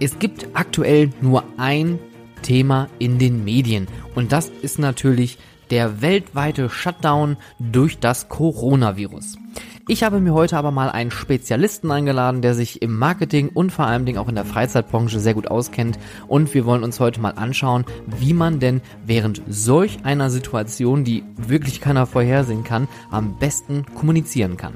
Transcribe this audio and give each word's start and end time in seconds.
Es 0.00 0.18
gibt 0.18 0.48
aktuell 0.54 1.10
nur 1.20 1.44
ein 1.56 1.98
Thema 2.42 2.88
in 2.98 3.18
den 3.18 3.44
Medien 3.44 3.86
und 4.14 4.32
das 4.32 4.48
ist 4.48 4.78
natürlich 4.78 5.38
der 5.70 6.02
weltweite 6.02 6.68
Shutdown 6.68 7.36
durch 7.58 7.98
das 7.98 8.28
Coronavirus. 8.28 9.38
Ich 9.86 10.02
habe 10.02 10.20
mir 10.20 10.34
heute 10.34 10.56
aber 10.56 10.70
mal 10.70 10.90
einen 10.90 11.10
Spezialisten 11.10 11.90
eingeladen, 11.90 12.42
der 12.42 12.54
sich 12.54 12.82
im 12.82 12.98
Marketing 12.98 13.50
und 13.50 13.70
vor 13.70 13.86
allem 13.86 14.16
auch 14.16 14.28
in 14.28 14.34
der 14.34 14.44
Freizeitbranche 14.44 15.20
sehr 15.20 15.34
gut 15.34 15.48
auskennt 15.48 15.98
und 16.26 16.52
wir 16.54 16.64
wollen 16.64 16.82
uns 16.82 17.00
heute 17.00 17.20
mal 17.20 17.32
anschauen, 17.32 17.84
wie 18.06 18.32
man 18.32 18.60
denn 18.60 18.80
während 19.06 19.42
solch 19.46 19.98
einer 20.04 20.30
Situation, 20.30 21.04
die 21.04 21.22
wirklich 21.36 21.80
keiner 21.80 22.06
vorhersehen 22.06 22.64
kann, 22.64 22.88
am 23.10 23.38
besten 23.38 23.84
kommunizieren 23.94 24.56
kann. 24.56 24.74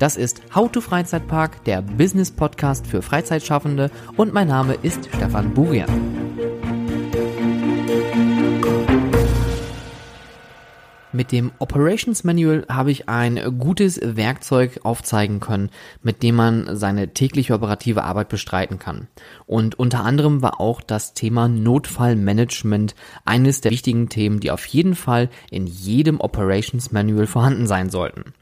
Das 0.00 0.16
ist 0.16 0.40
How 0.54 0.72
to 0.72 0.80
Freizeitpark, 0.80 1.62
der 1.64 1.82
Business 1.82 2.30
Podcast 2.30 2.86
für 2.86 3.02
Freizeitschaffende 3.02 3.90
und 4.16 4.32
mein 4.32 4.48
Name 4.48 4.72
ist 4.80 5.10
Stefan 5.14 5.52
Burian. 5.52 5.90
Mit 11.12 11.32
dem 11.32 11.52
Operations 11.58 12.24
Manual 12.24 12.64
habe 12.70 12.90
ich 12.90 13.10
ein 13.10 13.58
gutes 13.58 14.00
Werkzeug 14.02 14.80
aufzeigen 14.84 15.38
können, 15.38 15.68
mit 16.02 16.22
dem 16.22 16.34
man 16.34 16.76
seine 16.78 17.08
tägliche 17.12 17.52
operative 17.52 18.02
Arbeit 18.02 18.30
bestreiten 18.30 18.78
kann. 18.78 19.06
Und 19.44 19.78
unter 19.78 20.02
anderem 20.02 20.40
war 20.40 20.62
auch 20.62 20.80
das 20.80 21.12
Thema 21.12 21.46
Notfallmanagement 21.46 22.94
eines 23.26 23.60
der 23.60 23.70
wichtigen 23.70 24.08
Themen, 24.08 24.40
die 24.40 24.50
auf 24.50 24.64
jeden 24.64 24.94
Fall 24.94 25.28
in 25.50 25.66
jedem 25.66 26.22
Operations 26.22 26.90
Manual 26.90 27.26
vorhanden 27.26 27.66
sein 27.66 27.90
sollten. 27.90 28.32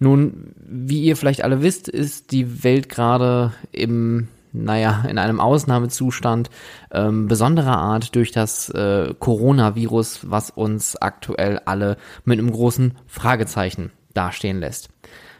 Nun, 0.00 0.54
wie 0.56 1.02
ihr 1.02 1.16
vielleicht 1.16 1.44
alle 1.44 1.62
wisst, 1.62 1.88
ist 1.88 2.32
die 2.32 2.64
Welt 2.64 2.88
gerade 2.88 3.52
im 3.70 4.28
naja, 4.52 5.04
in 5.08 5.18
einem 5.18 5.38
Ausnahmezustand 5.38 6.50
ähm, 6.90 7.28
besonderer 7.28 7.76
Art 7.76 8.16
durch 8.16 8.32
das 8.32 8.68
äh, 8.70 9.14
Coronavirus, 9.16 10.28
was 10.28 10.50
uns 10.50 10.96
aktuell 10.96 11.60
alle 11.66 11.96
mit 12.24 12.40
einem 12.40 12.50
großen 12.50 12.96
Fragezeichen 13.06 13.92
dastehen 14.12 14.58
lässt. 14.58 14.88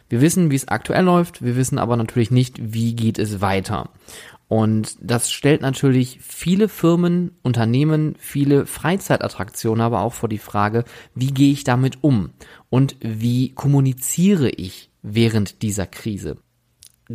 Wir 0.07 0.21
wissen, 0.21 0.51
wie 0.51 0.55
es 0.55 0.67
aktuell 0.67 1.03
läuft, 1.03 1.43
wir 1.43 1.55
wissen 1.55 1.77
aber 1.77 1.97
natürlich 1.97 2.31
nicht, 2.31 2.73
wie 2.73 2.95
geht 2.95 3.19
es 3.19 3.41
weiter. 3.41 3.89
Und 4.51 4.97
das 4.99 5.31
stellt 5.31 5.61
natürlich 5.61 6.19
viele 6.19 6.67
Firmen, 6.67 7.37
Unternehmen, 7.41 8.15
viele 8.19 8.65
Freizeitattraktionen 8.65 9.79
aber 9.79 10.01
auch 10.01 10.11
vor 10.11 10.27
die 10.27 10.39
Frage, 10.39 10.83
wie 11.15 11.31
gehe 11.31 11.53
ich 11.53 11.63
damit 11.63 11.99
um 12.01 12.31
und 12.69 12.97
wie 12.99 13.53
kommuniziere 13.53 14.49
ich 14.49 14.91
während 15.01 15.61
dieser 15.61 15.87
Krise. 15.87 16.35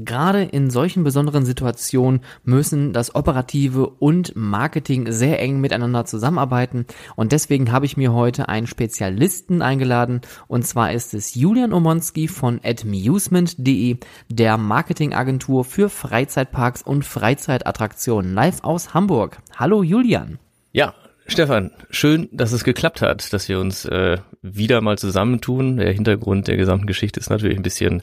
Gerade 0.04 0.42
in 0.42 0.68
solchen 0.68 1.04
besonderen 1.04 1.46
Situationen 1.46 2.20
müssen 2.44 2.92
das 2.92 3.14
Operative 3.14 3.88
und 3.88 4.34
Marketing 4.36 5.10
sehr 5.10 5.40
eng 5.40 5.60
miteinander 5.60 6.04
zusammenarbeiten 6.04 6.86
und 7.14 7.32
deswegen 7.32 7.72
habe 7.72 7.86
ich 7.86 7.96
mir 7.96 8.12
heute 8.12 8.48
einen 8.48 8.66
Spezialisten 8.66 9.62
eingeladen 9.62 10.20
und 10.48 10.66
zwar 10.66 10.92
ist 10.92 11.14
es 11.14 11.34
Julian 11.34 11.72
Omonski 11.72 12.28
von 12.28 12.60
admusement.de, 12.62 13.96
der 14.28 14.58
Marketingagentur 14.58 15.64
für 15.64 15.88
Freizeitparks 15.88 16.82
und 16.82 17.04
Freizeitattraktionen 17.04 18.34
live 18.34 18.64
aus 18.64 18.92
Hamburg. 18.92 19.38
Hallo 19.56 19.82
Julian. 19.82 20.38
Ja, 20.72 20.92
Stefan, 21.26 21.72
schön, 21.90 22.28
dass 22.32 22.52
es 22.52 22.64
geklappt 22.64 23.02
hat, 23.02 23.32
dass 23.32 23.48
wir 23.48 23.58
uns 23.58 23.84
äh, 23.84 24.18
wieder 24.42 24.80
mal 24.80 24.96
zusammentun. 24.96 25.76
Der 25.76 25.92
Hintergrund 25.92 26.48
der 26.48 26.56
gesamten 26.56 26.86
Geschichte 26.86 27.20
ist 27.20 27.30
natürlich 27.30 27.56
ein 27.56 27.62
bisschen 27.62 28.02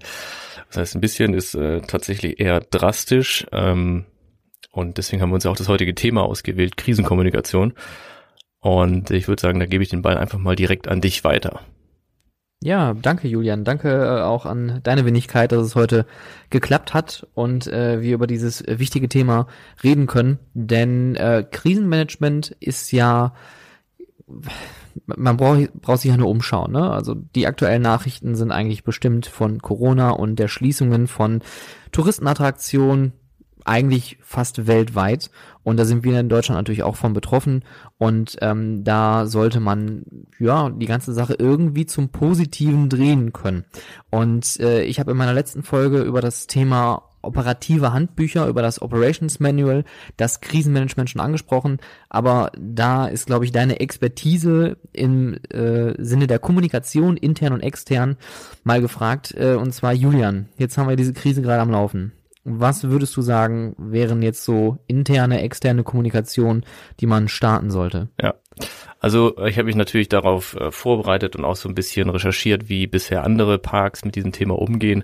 das 0.74 0.82
heißt, 0.82 0.96
ein 0.96 1.02
bisschen 1.02 1.36
ist 1.36 1.54
äh, 1.54 1.82
tatsächlich 1.82 2.40
eher 2.40 2.60
drastisch. 2.60 3.46
Ähm, 3.52 4.06
und 4.72 4.98
deswegen 4.98 5.22
haben 5.22 5.30
wir 5.30 5.36
uns 5.36 5.44
ja 5.44 5.52
auch 5.52 5.56
das 5.56 5.68
heutige 5.68 5.94
Thema 5.94 6.24
ausgewählt, 6.24 6.78
Krisenkommunikation. 6.78 7.74
Und 8.60 9.12
ich 9.12 9.28
würde 9.28 9.40
sagen, 9.40 9.60
da 9.60 9.68
gebe 9.68 9.84
ich 9.84 9.90
den 9.90 10.02
Ball 10.02 10.18
einfach 10.18 10.40
mal 10.40 10.56
direkt 10.56 10.88
an 10.88 11.00
dich 11.00 11.24
weiter. 11.24 11.62
Ja, 12.64 12.94
danke 12.94 13.28
Julian. 13.28 13.66
Danke 13.66 13.90
äh, 13.90 14.22
auch 14.22 14.46
an 14.46 14.80
deine 14.84 15.06
Wenigkeit, 15.06 15.52
dass 15.52 15.66
es 15.66 15.76
heute 15.76 16.06
geklappt 16.50 16.94
hat 16.94 17.28
und 17.34 17.68
äh, 17.68 18.02
wir 18.02 18.16
über 18.16 18.26
dieses 18.26 18.64
wichtige 18.66 19.10
Thema 19.10 19.48
reden 19.84 20.08
können. 20.08 20.40
Denn 20.54 21.16
äh, 21.16 21.46
Krisenmanagement 21.50 22.56
ist 22.62 22.92
ja 22.94 23.34
man 25.06 25.36
braucht, 25.36 25.74
braucht 25.74 26.02
sich 26.02 26.12
ja 26.12 26.18
nur 26.18 26.30
umschauen. 26.30 26.72
Ne? 26.72 26.90
Also 26.90 27.16
die 27.16 27.48
aktuellen 27.48 27.82
Nachrichten 27.82 28.36
sind 28.36 28.52
eigentlich 28.52 28.86
bestimmt 28.86 29.26
von 29.26 29.60
Corona 29.62 30.12
und 30.12 30.38
der 30.38 30.48
Schließungen 30.48 31.08
von 31.08 31.42
Touristenattraktionen 31.92 33.12
eigentlich 33.66 34.18
fast 34.22 34.68
weltweit. 34.68 35.30
Und 35.64 35.78
da 35.78 35.86
sind 35.86 36.04
wir 36.04 36.20
in 36.20 36.30
Deutschland 36.30 36.60
natürlich 36.60 36.84
auch 36.84 36.96
von 36.96 37.14
betroffen. 37.14 37.64
Und 37.98 38.38
ähm, 38.42 38.84
da 38.84 39.26
sollte 39.26 39.60
man 39.60 40.04
ja 40.40 40.70
die 40.70 40.86
ganze 40.86 41.14
Sache 41.14 41.36
irgendwie 41.38 41.86
zum 41.86 42.10
Positiven 42.10 42.90
drehen 42.90 43.34
können. 43.34 43.66
Und 44.10 44.60
äh, 44.60 44.84
ich 44.84 45.00
habe 45.00 45.12
in 45.12 45.18
meiner 45.18 45.34
letzten 45.34 45.64
Folge 45.64 46.02
über 46.02 46.22
das 46.22 46.48
Thema 46.48 47.04
operative 47.24 47.94
Handbücher, 47.94 48.48
über 48.48 48.62
das 48.62 48.82
Operations 48.82 49.40
Manual, 49.40 49.84
das 50.18 50.42
Krisenmanagement 50.42 51.10
schon 51.10 51.22
angesprochen, 51.22 51.78
aber 52.10 52.52
da 52.60 53.08
ist, 53.08 53.26
glaube 53.26 53.46
ich, 53.46 53.52
deine 53.52 53.80
Expertise 53.80 54.78
im 54.92 55.40
äh, 55.50 55.94
Sinne 55.98 56.28
der 56.28 56.40
Kommunikation, 56.40 57.18
intern 57.18 57.54
und 57.54 57.62
extern, 57.62 58.18
mal 58.64 58.82
gefragt. 58.82 59.34
Äh, 59.36 59.56
und 59.56 59.74
zwar 59.74 59.94
Julian, 59.94 60.50
jetzt 60.58 60.78
haben 60.78 60.90
wir 60.90 60.96
diese 60.96 61.14
Krise 61.14 61.42
gerade 61.42 61.62
am 61.62 61.72
Laufen. 61.72 62.12
Was 62.46 62.84
würdest 62.84 63.16
du 63.16 63.22
sagen, 63.22 63.74
wären 63.78 64.22
jetzt 64.22 64.44
so 64.44 64.78
interne, 64.88 65.42
externe 65.42 65.84
Kommunikation, 65.84 66.66
die 67.00 67.06
man 67.06 67.30
starten 67.30 67.72
sollte? 67.72 68.10
Ja, 68.22 68.36
also 69.00 69.38
ich 69.46 69.58
habe 69.58 69.68
mich 69.68 69.76
natürlich 69.76 70.10
darauf 70.10 70.56
äh, 70.56 70.72
vorbereitet 70.72 71.36
und 71.36 71.46
auch 71.46 71.56
so 71.56 71.70
ein 71.70 71.76
bisschen 71.76 72.10
recherchiert, 72.10 72.70
wie 72.70 72.88
bisher 72.88 73.24
andere 73.24 73.60
Parks 73.60 74.04
mit 74.04 74.16
diesem 74.16 74.32
Thema 74.32 74.60
umgehen. 74.60 75.04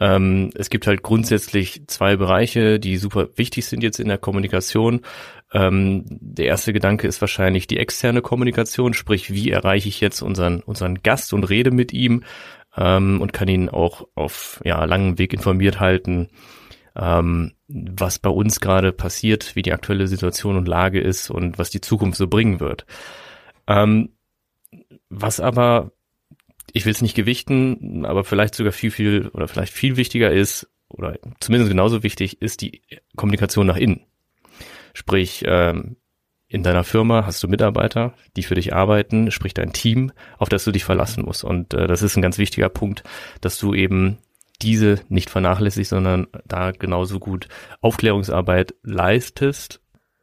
Ähm, 0.00 0.50
es 0.54 0.70
gibt 0.70 0.86
halt 0.86 1.02
grundsätzlich 1.02 1.82
zwei 1.86 2.16
Bereiche, 2.16 2.80
die 2.80 2.96
super 2.96 3.28
wichtig 3.36 3.66
sind 3.66 3.82
jetzt 3.82 4.00
in 4.00 4.08
der 4.08 4.16
Kommunikation. 4.18 5.02
Ähm, 5.52 6.04
der 6.08 6.46
erste 6.46 6.72
Gedanke 6.72 7.06
ist 7.06 7.20
wahrscheinlich 7.20 7.66
die 7.66 7.76
externe 7.76 8.22
Kommunikation, 8.22 8.94
sprich, 8.94 9.30
wie 9.30 9.50
erreiche 9.50 9.90
ich 9.90 10.00
jetzt 10.00 10.22
unseren, 10.22 10.60
unseren 10.60 11.02
Gast 11.02 11.34
und 11.34 11.44
rede 11.44 11.70
mit 11.70 11.92
ihm 11.92 12.22
ähm, 12.76 13.20
und 13.20 13.34
kann 13.34 13.48
ihn 13.48 13.68
auch 13.68 14.08
auf 14.14 14.60
ja, 14.64 14.82
langem 14.86 15.18
Weg 15.18 15.34
informiert 15.34 15.80
halten, 15.80 16.28
ähm, 16.96 17.52
was 17.68 18.18
bei 18.18 18.30
uns 18.30 18.60
gerade 18.60 18.92
passiert, 18.92 19.56
wie 19.56 19.62
die 19.62 19.72
aktuelle 19.72 20.06
Situation 20.06 20.56
und 20.56 20.68
Lage 20.68 21.00
ist 21.00 21.30
und 21.30 21.58
was 21.58 21.70
die 21.70 21.80
Zukunft 21.80 22.18
so 22.18 22.26
bringen 22.26 22.60
wird. 22.60 22.86
Ähm, 23.66 24.10
was 25.08 25.40
aber 25.40 25.92
ich 26.72 26.84
will 26.86 26.92
es 26.92 27.02
nicht 27.02 27.16
gewichten, 27.16 28.04
aber 28.04 28.24
vielleicht 28.24 28.54
sogar 28.54 28.72
viel, 28.72 28.90
viel 28.90 29.28
oder 29.28 29.48
vielleicht 29.48 29.72
viel 29.72 29.96
wichtiger 29.96 30.30
ist, 30.30 30.68
oder 30.88 31.18
zumindest 31.40 31.70
genauso 31.70 32.02
wichtig, 32.02 32.42
ist 32.42 32.60
die 32.62 32.82
Kommunikation 33.16 33.66
nach 33.66 33.76
innen. 33.76 34.06
Sprich, 34.92 35.44
ähm, 35.46 35.96
in 36.48 36.64
deiner 36.64 36.82
Firma 36.82 37.24
hast 37.26 37.42
du 37.42 37.48
Mitarbeiter, 37.48 38.12
die 38.36 38.42
für 38.42 38.56
dich 38.56 38.74
arbeiten, 38.74 39.30
sprich 39.30 39.54
dein 39.54 39.72
Team, 39.72 40.10
auf 40.36 40.48
das 40.48 40.64
du 40.64 40.72
dich 40.72 40.84
verlassen 40.84 41.24
musst. 41.24 41.44
Und 41.44 41.74
äh, 41.74 41.86
das 41.86 42.02
ist 42.02 42.16
ein 42.16 42.22
ganz 42.22 42.38
wichtiger 42.38 42.68
Punkt, 42.68 43.04
dass 43.40 43.56
du 43.58 43.72
eben 43.72 44.18
diese 44.62 45.00
nicht 45.08 45.30
vernachlässigst, 45.30 45.90
sondern 45.90 46.26
da 46.46 46.72
genauso 46.72 47.18
gut 47.18 47.48
Aufklärungsarbeit 47.80 48.74
leistest 48.82 49.80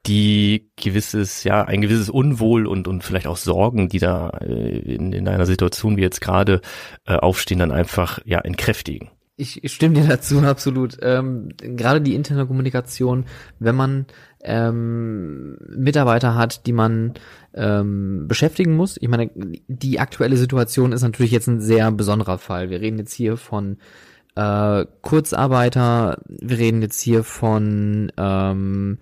die 0.08 0.72
gewisses, 0.78 1.44
ja, 1.44 1.64
ein 1.64 1.82
gewisses 1.82 2.10
Unwohl 2.10 2.66
und, 2.66 2.88
und 2.88 3.04
vielleicht 3.04 3.28
auch 3.28 3.38
Sorgen, 3.38 3.90
die 3.90 4.00
da 4.00 4.30
äh, 4.42 4.80
in, 4.80 5.12
in 5.12 5.28
einer 5.28 5.46
Situation 5.46 5.98
wie 5.98 6.02
jetzt 6.02 6.22
gerade 6.22 6.62
äh, 7.06 7.16
aufstehen, 7.16 7.60
dann 7.60 7.72
einfach, 7.72 8.20
ja, 8.24 8.40
entkräftigen. 8.40 9.10
Ich 9.36 9.62
stimme 9.66 9.96
dir 9.96 10.08
dazu 10.08 10.40
absolut. 10.44 10.98
Ähm, 11.02 11.50
gerade 11.58 12.02
die 12.02 12.16
interne 12.16 12.48
Kommunikation, 12.48 13.26
wenn 13.60 13.76
man 13.76 14.06
ähm, 14.44 15.58
Mitarbeiter 15.76 16.36
hat, 16.36 16.66
die 16.66 16.74
man 16.74 17.14
ähm, 17.54 18.28
beschäftigen 18.28 18.76
muss. 18.76 18.98
Ich 19.00 19.10
meine, 19.10 19.30
die 19.68 20.00
aktuelle 20.00 20.38
Situation 20.38 20.94
ist 20.94 21.02
natürlich 21.02 21.32
jetzt 21.32 21.48
ein 21.48 21.60
sehr 21.60 21.92
besonderer 21.92 22.38
Fall. 22.38 22.70
Wir 22.70 22.80
reden 22.80 22.98
jetzt 22.98 23.14
hier 23.14 23.36
von 23.36 23.78
äh, 24.38 24.86
Kurzarbeiter, 25.02 26.22
wir 26.28 26.58
reden 26.58 26.82
jetzt 26.82 27.02
hier 27.02 27.24
von 27.24 28.12
ähm, 28.18 29.00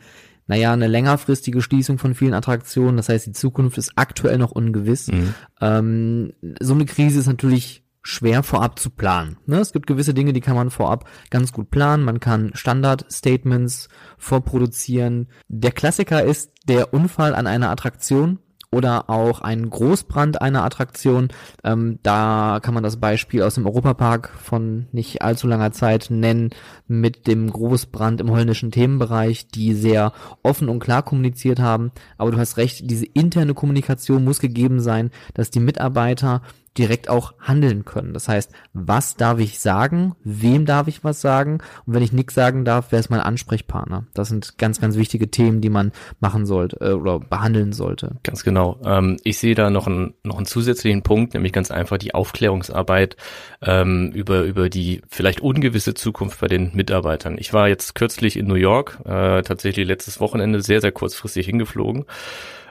naja, 0.47 0.73
eine 0.73 0.87
längerfristige 0.87 1.61
Schließung 1.61 1.97
von 1.97 2.13
vielen 2.13 2.35
Attraktionen. 2.35 2.97
Das 2.97 3.09
heißt, 3.09 3.25
die 3.25 3.31
Zukunft 3.31 3.77
ist 3.77 3.93
aktuell 3.95 4.37
noch 4.37 4.51
ungewiss. 4.51 5.07
Mhm. 5.07 5.33
Ähm, 5.59 6.33
so 6.59 6.73
eine 6.73 6.85
Krise 6.85 7.19
ist 7.19 7.27
natürlich 7.27 7.83
schwer 8.03 8.43
vorab 8.43 8.77
zu 8.77 8.91
planen. 8.91 9.37
Ne? 9.47 9.57
Es 9.57 9.73
gibt 9.73 9.87
gewisse 9.87 10.13
Dinge, 10.13 10.31
die 10.31 10.41
kann 10.41 10.55
man 10.55 10.69
vorab 10.69 11.09
ganz 11.31 11.51
gut 11.51 11.71
planen. 11.71 12.03
Man 12.03 12.19
kann 12.19 12.51
Standard-Statements 12.53 13.89
vorproduzieren. 14.19 15.27
Der 15.47 15.71
Klassiker 15.71 16.23
ist 16.23 16.51
der 16.67 16.93
Unfall 16.93 17.33
an 17.33 17.47
einer 17.47 17.71
Attraktion 17.71 18.39
oder 18.75 19.09
auch 19.09 19.39
ein 19.39 19.69
Großbrand 19.69 20.41
einer 20.41 20.65
Attraktion. 20.65 21.29
Ähm, 21.63 21.99
da 22.03 22.59
kann 22.61 22.73
man 22.73 22.83
das 22.83 22.97
Beispiel 22.97 23.41
aus 23.41 23.55
dem 23.55 23.65
Europapark 23.65 24.31
von 24.37 24.87
nicht 24.91 25.21
allzu 25.21 25.47
langer 25.47 25.71
Zeit 25.71 26.07
nennen 26.09 26.49
mit 26.87 27.25
dem 27.25 27.49
Großbrand 27.49 28.19
im 28.19 28.31
holländischen 28.31 28.71
Themenbereich, 28.71 29.47
die 29.47 29.73
sehr 29.73 30.11
offen 30.43 30.67
und 30.67 30.79
klar 30.79 31.03
kommuniziert 31.03 31.59
haben. 31.59 31.91
Aber 32.17 32.31
du 32.31 32.37
hast 32.37 32.57
recht, 32.57 32.81
diese 32.83 33.05
interne 33.05 33.53
Kommunikation 33.53 34.25
muss 34.25 34.39
gegeben 34.39 34.81
sein, 34.81 35.09
dass 35.33 35.51
die 35.51 35.61
Mitarbeiter 35.61 36.41
direkt 36.77 37.09
auch 37.09 37.33
handeln 37.39 37.85
können. 37.85 38.13
Das 38.13 38.27
heißt, 38.27 38.51
was 38.73 39.15
darf 39.15 39.39
ich 39.39 39.59
sagen? 39.59 40.15
Wem 40.23 40.65
darf 40.65 40.87
ich 40.87 41.03
was 41.03 41.21
sagen? 41.21 41.59
Und 41.85 41.93
wenn 41.93 42.03
ich 42.03 42.11
nichts 42.11 42.33
sagen 42.33 42.65
darf, 42.65 42.87
wer 42.89 42.99
ist 42.99 43.09
mein 43.09 43.21
Ansprechpartner? 43.21 44.05
Das 44.13 44.27
sind 44.27 44.57
ganz, 44.57 44.81
ganz 44.81 44.97
wichtige 44.97 45.31
Themen, 45.31 45.61
die 45.61 45.69
man 45.69 45.91
machen 46.19 46.45
sollte 46.45 46.77
äh, 46.81 46.93
oder 46.93 47.19
behandeln 47.19 47.71
sollte. 47.71 48.17
Ganz 48.23 48.43
genau. 48.43 48.77
Ähm, 48.83 49.17
ich 49.23 49.37
sehe 49.37 49.55
da 49.55 49.69
noch 49.69 49.87
einen, 49.87 50.13
noch 50.23 50.37
einen 50.37 50.45
zusätzlichen 50.45 51.01
Punkt, 51.01 51.33
nämlich 51.33 51.53
ganz 51.53 51.71
einfach 51.71 51.97
die 51.97 52.13
Aufklärungsarbeit 52.13 53.15
ähm, 53.61 54.11
über, 54.13 54.43
über 54.43 54.69
die 54.69 55.01
vielleicht 55.07 55.39
ungewisse 55.39 55.93
Zukunft 55.93 56.41
bei 56.41 56.47
den 56.47 56.75
Mitarbeitern. 56.75 57.37
Ich 57.39 57.53
war 57.53 57.69
jetzt 57.69 57.95
kürzlich 57.95 58.37
in 58.37 58.47
New 58.47 58.55
York, 58.55 58.99
äh, 59.05 59.41
tatsächlich 59.43 59.87
letztes 59.87 60.19
Wochenende 60.19 60.61
sehr, 60.61 60.81
sehr 60.81 60.91
kurzfristig 60.91 61.45
hingeflogen 61.45 62.05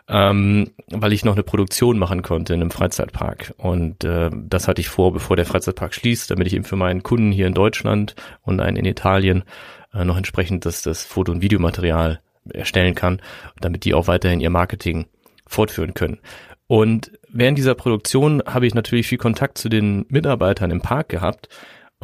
ähm, 0.09 0.71
weil 0.91 1.13
ich 1.13 1.25
noch 1.25 1.35
eine 1.35 1.43
Produktion 1.43 1.99
machen 1.99 2.23
konnte 2.23 2.55
in 2.55 2.61
einem 2.61 2.71
Freizeitpark. 2.71 3.55
Und 3.57 4.05
äh, 4.05 4.31
das 4.33 4.69
hatte 4.69 4.81
ich 4.81 4.89
vor, 4.89 5.13
bevor 5.13 5.37
der 5.37 5.47
Freizeitpark 5.47 5.95
schließt, 5.95 6.31
damit 6.31 6.47
ich 6.47 6.55
eben 6.55 6.65
für 6.65 6.77
meinen 6.77 7.03
Kunden 7.03 7.33
hier 7.33 7.47
in 7.47 7.55
Deutschland 7.55 8.15
und 8.43 8.61
einen 8.61 8.77
in 8.77 8.85
Italien 8.85 9.45
äh, 9.93 10.05
noch 10.05 10.17
entsprechend 10.17 10.67
das, 10.67 10.83
das 10.83 11.05
Foto- 11.05 11.33
und 11.33 11.43
Videomaterial 11.43 12.21
erstellen 12.53 12.95
kann, 12.95 13.23
damit 13.61 13.85
die 13.85 13.95
auch 13.95 14.07
weiterhin 14.07 14.41
ihr 14.41 14.51
Marketing 14.51 15.07
fortführen 15.47 15.95
können. 15.95 16.19
Und 16.67 17.13
während 17.29 17.59
dieser 17.59 17.75
Produktion 17.75 18.43
habe 18.47 18.67
ich 18.67 18.75
natürlich 18.75 19.07
viel 19.07 19.19
Kontakt 19.19 19.59
zu 19.59 19.69
den 19.69 20.07
Mitarbeitern 20.09 20.71
im 20.71 20.81
Park 20.81 21.09
gehabt 21.09 21.49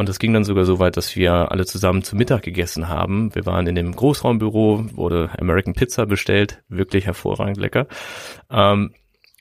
und 0.01 0.09
das 0.09 0.19
ging 0.19 0.33
dann 0.33 0.45
sogar 0.45 0.65
so 0.65 0.79
weit, 0.79 0.97
dass 0.97 1.15
wir 1.15 1.53
alle 1.53 1.67
zusammen 1.67 2.03
zu 2.03 2.17
Mittag 2.17 2.41
gegessen 2.43 2.89
haben. 2.89 3.35
Wir 3.35 3.45
waren 3.45 3.67
in 3.67 3.75
dem 3.75 3.95
Großraumbüro, 3.95 4.87
wurde 4.95 5.29
American 5.39 5.75
Pizza 5.75 6.07
bestellt, 6.07 6.63
wirklich 6.71 7.05
hervorragend 7.05 7.59
lecker. 7.59 7.87
Ähm, 8.51 8.95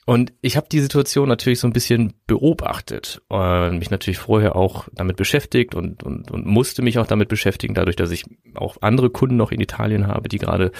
und 0.04 0.34
ich 0.42 0.58
habe 0.58 0.66
die 0.70 0.80
Situation 0.80 1.30
natürlich 1.30 1.60
so 1.60 1.66
ein 1.66 1.72
bisschen 1.72 2.12
beobachtet 2.26 3.22
und 3.28 3.78
mich 3.78 3.90
natürlich 3.90 4.18
vorher 4.18 4.54
auch 4.54 4.86
damit 4.92 5.16
beschäftigt 5.16 5.74
und, 5.74 6.02
und, 6.02 6.30
und 6.30 6.44
musste 6.44 6.82
mich 6.82 6.98
auch 6.98 7.06
damit 7.06 7.30
beschäftigen, 7.30 7.72
dadurch, 7.72 7.96
dass 7.96 8.10
ich 8.10 8.24
auch 8.54 8.76
andere 8.82 9.08
Kunden 9.08 9.38
noch 9.38 9.52
in 9.52 9.62
Italien 9.62 10.08
habe, 10.08 10.28
die 10.28 10.38
gerade 10.38 10.72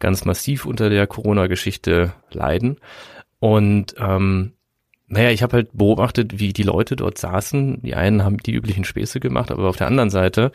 ganz 0.00 0.24
massiv 0.24 0.66
unter 0.66 0.90
der 0.90 1.06
Corona-Geschichte 1.06 2.12
leiden. 2.32 2.78
Und 3.38 3.94
ähm, 3.98 4.54
naja, 5.08 5.30
ich 5.30 5.42
habe 5.42 5.54
halt 5.54 5.70
beobachtet, 5.72 6.38
wie 6.38 6.52
die 6.52 6.62
Leute 6.62 6.94
dort 6.94 7.18
saßen. 7.18 7.82
Die 7.82 7.94
einen 7.94 8.24
haben 8.24 8.38
die 8.38 8.52
üblichen 8.52 8.84
Späße 8.84 9.20
gemacht, 9.20 9.50
aber 9.50 9.68
auf 9.68 9.76
der 9.76 9.86
anderen 9.86 10.10
Seite 10.10 10.52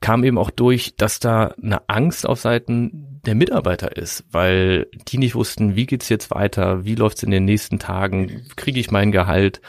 kam 0.00 0.24
eben 0.24 0.38
auch 0.38 0.50
durch, 0.50 0.96
dass 0.96 1.20
da 1.20 1.54
eine 1.62 1.88
Angst 1.88 2.28
auf 2.28 2.38
Seiten 2.38 3.20
der 3.24 3.34
Mitarbeiter 3.34 3.96
ist, 3.96 4.24
weil 4.30 4.86
die 5.08 5.18
nicht 5.18 5.34
wussten, 5.34 5.74
wie 5.74 5.86
geht's 5.86 6.10
jetzt 6.10 6.30
weiter, 6.30 6.84
wie 6.84 6.94
läuft's 6.94 7.22
in 7.22 7.30
den 7.30 7.46
nächsten 7.46 7.78
Tagen, 7.78 8.42
kriege 8.56 8.78
ich 8.78 8.90
mein 8.90 9.10
Gehalt, 9.10 9.62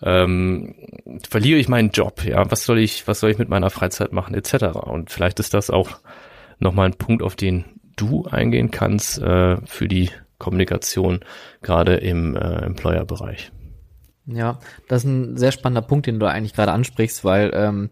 ähm, 0.00 0.74
verliere 1.28 1.58
ich 1.58 1.68
meinen 1.68 1.90
Job, 1.90 2.24
ja, 2.24 2.48
was 2.50 2.64
soll 2.64 2.78
ich, 2.78 3.06
was 3.08 3.20
soll 3.20 3.30
ich 3.30 3.38
mit 3.38 3.48
meiner 3.48 3.70
Freizeit 3.70 4.12
machen, 4.12 4.34
etc. 4.34 4.76
Und 4.76 5.10
vielleicht 5.10 5.40
ist 5.40 5.54
das 5.54 5.70
auch 5.70 5.98
nochmal 6.60 6.86
ein 6.86 6.94
Punkt, 6.94 7.22
auf 7.22 7.34
den 7.34 7.64
du 7.96 8.26
eingehen 8.26 8.70
kannst 8.70 9.20
äh, 9.20 9.56
für 9.66 9.88
die 9.88 10.10
Kommunikation, 10.38 11.20
gerade 11.62 11.96
im 11.96 12.36
äh, 12.36 12.38
Employer-Bereich. 12.38 13.52
Ja, 14.26 14.58
das 14.88 15.04
ist 15.04 15.10
ein 15.10 15.36
sehr 15.36 15.52
spannender 15.52 15.86
Punkt, 15.86 16.06
den 16.06 16.18
du 16.18 16.26
eigentlich 16.26 16.54
gerade 16.54 16.72
ansprichst, 16.72 17.24
weil 17.24 17.50
ähm, 17.54 17.90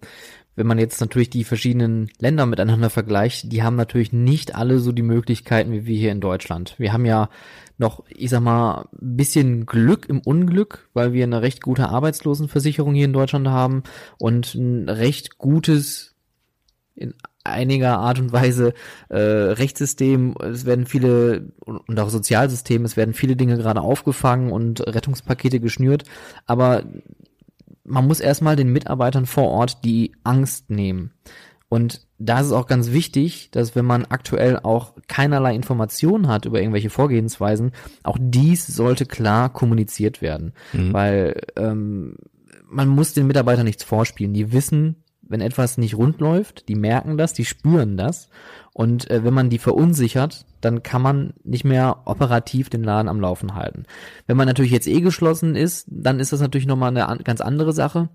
wenn 0.54 0.66
man 0.66 0.78
jetzt 0.78 1.00
natürlich 1.00 1.30
die 1.30 1.44
verschiedenen 1.44 2.10
Länder 2.18 2.44
miteinander 2.46 2.90
vergleicht, 2.90 3.52
die 3.52 3.62
haben 3.62 3.76
natürlich 3.76 4.12
nicht 4.12 4.54
alle 4.54 4.78
so 4.78 4.92
die 4.92 5.02
Möglichkeiten 5.02 5.72
wie 5.72 5.86
wir 5.86 5.96
hier 5.96 6.12
in 6.12 6.20
Deutschland. 6.20 6.74
Wir 6.78 6.92
haben 6.92 7.06
ja 7.06 7.30
noch, 7.78 8.04
ich 8.08 8.30
sag 8.30 8.40
mal, 8.40 8.88
bisschen 8.92 9.64
Glück 9.64 10.08
im 10.08 10.20
Unglück, 10.20 10.88
weil 10.92 11.12
wir 11.12 11.24
eine 11.24 11.42
recht 11.42 11.62
gute 11.62 11.88
Arbeitslosenversicherung 11.88 12.94
hier 12.94 13.06
in 13.06 13.14
Deutschland 13.14 13.48
haben 13.48 13.82
und 14.18 14.54
ein 14.54 14.88
recht 14.88 15.38
gutes, 15.38 16.14
in 16.94 17.14
einiger 17.44 17.98
Art 17.98 18.18
und 18.18 18.32
Weise 18.32 18.74
äh, 19.08 19.16
Rechtssystem, 19.18 20.34
es 20.40 20.64
werden 20.64 20.86
viele 20.86 21.52
und 21.64 21.98
auch 21.98 22.08
Sozialsystem, 22.08 22.84
es 22.84 22.96
werden 22.96 23.14
viele 23.14 23.36
Dinge 23.36 23.56
gerade 23.56 23.80
aufgefangen 23.80 24.52
und 24.52 24.80
Rettungspakete 24.80 25.60
geschnürt, 25.60 26.04
aber 26.46 26.84
man 27.84 28.06
muss 28.06 28.20
erstmal 28.20 28.56
den 28.56 28.72
Mitarbeitern 28.72 29.26
vor 29.26 29.48
Ort 29.48 29.84
die 29.84 30.12
Angst 30.22 30.70
nehmen. 30.70 31.12
Und 31.68 32.06
da 32.18 32.40
ist 32.40 32.48
es 32.48 32.52
auch 32.52 32.66
ganz 32.66 32.92
wichtig, 32.92 33.50
dass 33.50 33.74
wenn 33.74 33.86
man 33.86 34.04
aktuell 34.04 34.60
auch 34.62 34.92
keinerlei 35.08 35.54
Informationen 35.54 36.28
hat 36.28 36.44
über 36.44 36.60
irgendwelche 36.60 36.90
Vorgehensweisen, 36.90 37.72
auch 38.02 38.18
dies 38.20 38.66
sollte 38.66 39.06
klar 39.06 39.50
kommuniziert 39.50 40.20
werden. 40.20 40.52
Mhm. 40.74 40.92
Weil 40.92 41.40
ähm, 41.56 42.16
man 42.68 42.88
muss 42.88 43.14
den 43.14 43.26
Mitarbeitern 43.26 43.64
nichts 43.64 43.84
vorspielen. 43.84 44.34
Die 44.34 44.52
wissen, 44.52 45.01
wenn 45.32 45.40
etwas 45.40 45.78
nicht 45.78 45.96
rund 45.96 46.20
läuft, 46.20 46.68
die 46.68 46.74
merken 46.74 47.16
das, 47.16 47.32
die 47.32 47.44
spüren 47.44 47.96
das. 47.96 48.28
Und 48.74 49.10
äh, 49.10 49.24
wenn 49.24 49.34
man 49.34 49.50
die 49.50 49.58
verunsichert, 49.58 50.46
dann 50.60 50.82
kann 50.82 51.02
man 51.02 51.34
nicht 51.42 51.64
mehr 51.64 52.02
operativ 52.04 52.70
den 52.70 52.84
Laden 52.84 53.08
am 53.08 53.20
Laufen 53.20 53.54
halten. 53.54 53.84
Wenn 54.26 54.36
man 54.36 54.46
natürlich 54.46 54.70
jetzt 54.70 54.86
eh 54.86 55.00
geschlossen 55.00 55.56
ist, 55.56 55.86
dann 55.90 56.20
ist 56.20 56.32
das 56.32 56.40
natürlich 56.40 56.66
nochmal 56.66 56.90
eine 56.90 57.08
an, 57.08 57.18
ganz 57.18 57.40
andere 57.40 57.72
Sache. 57.72 58.08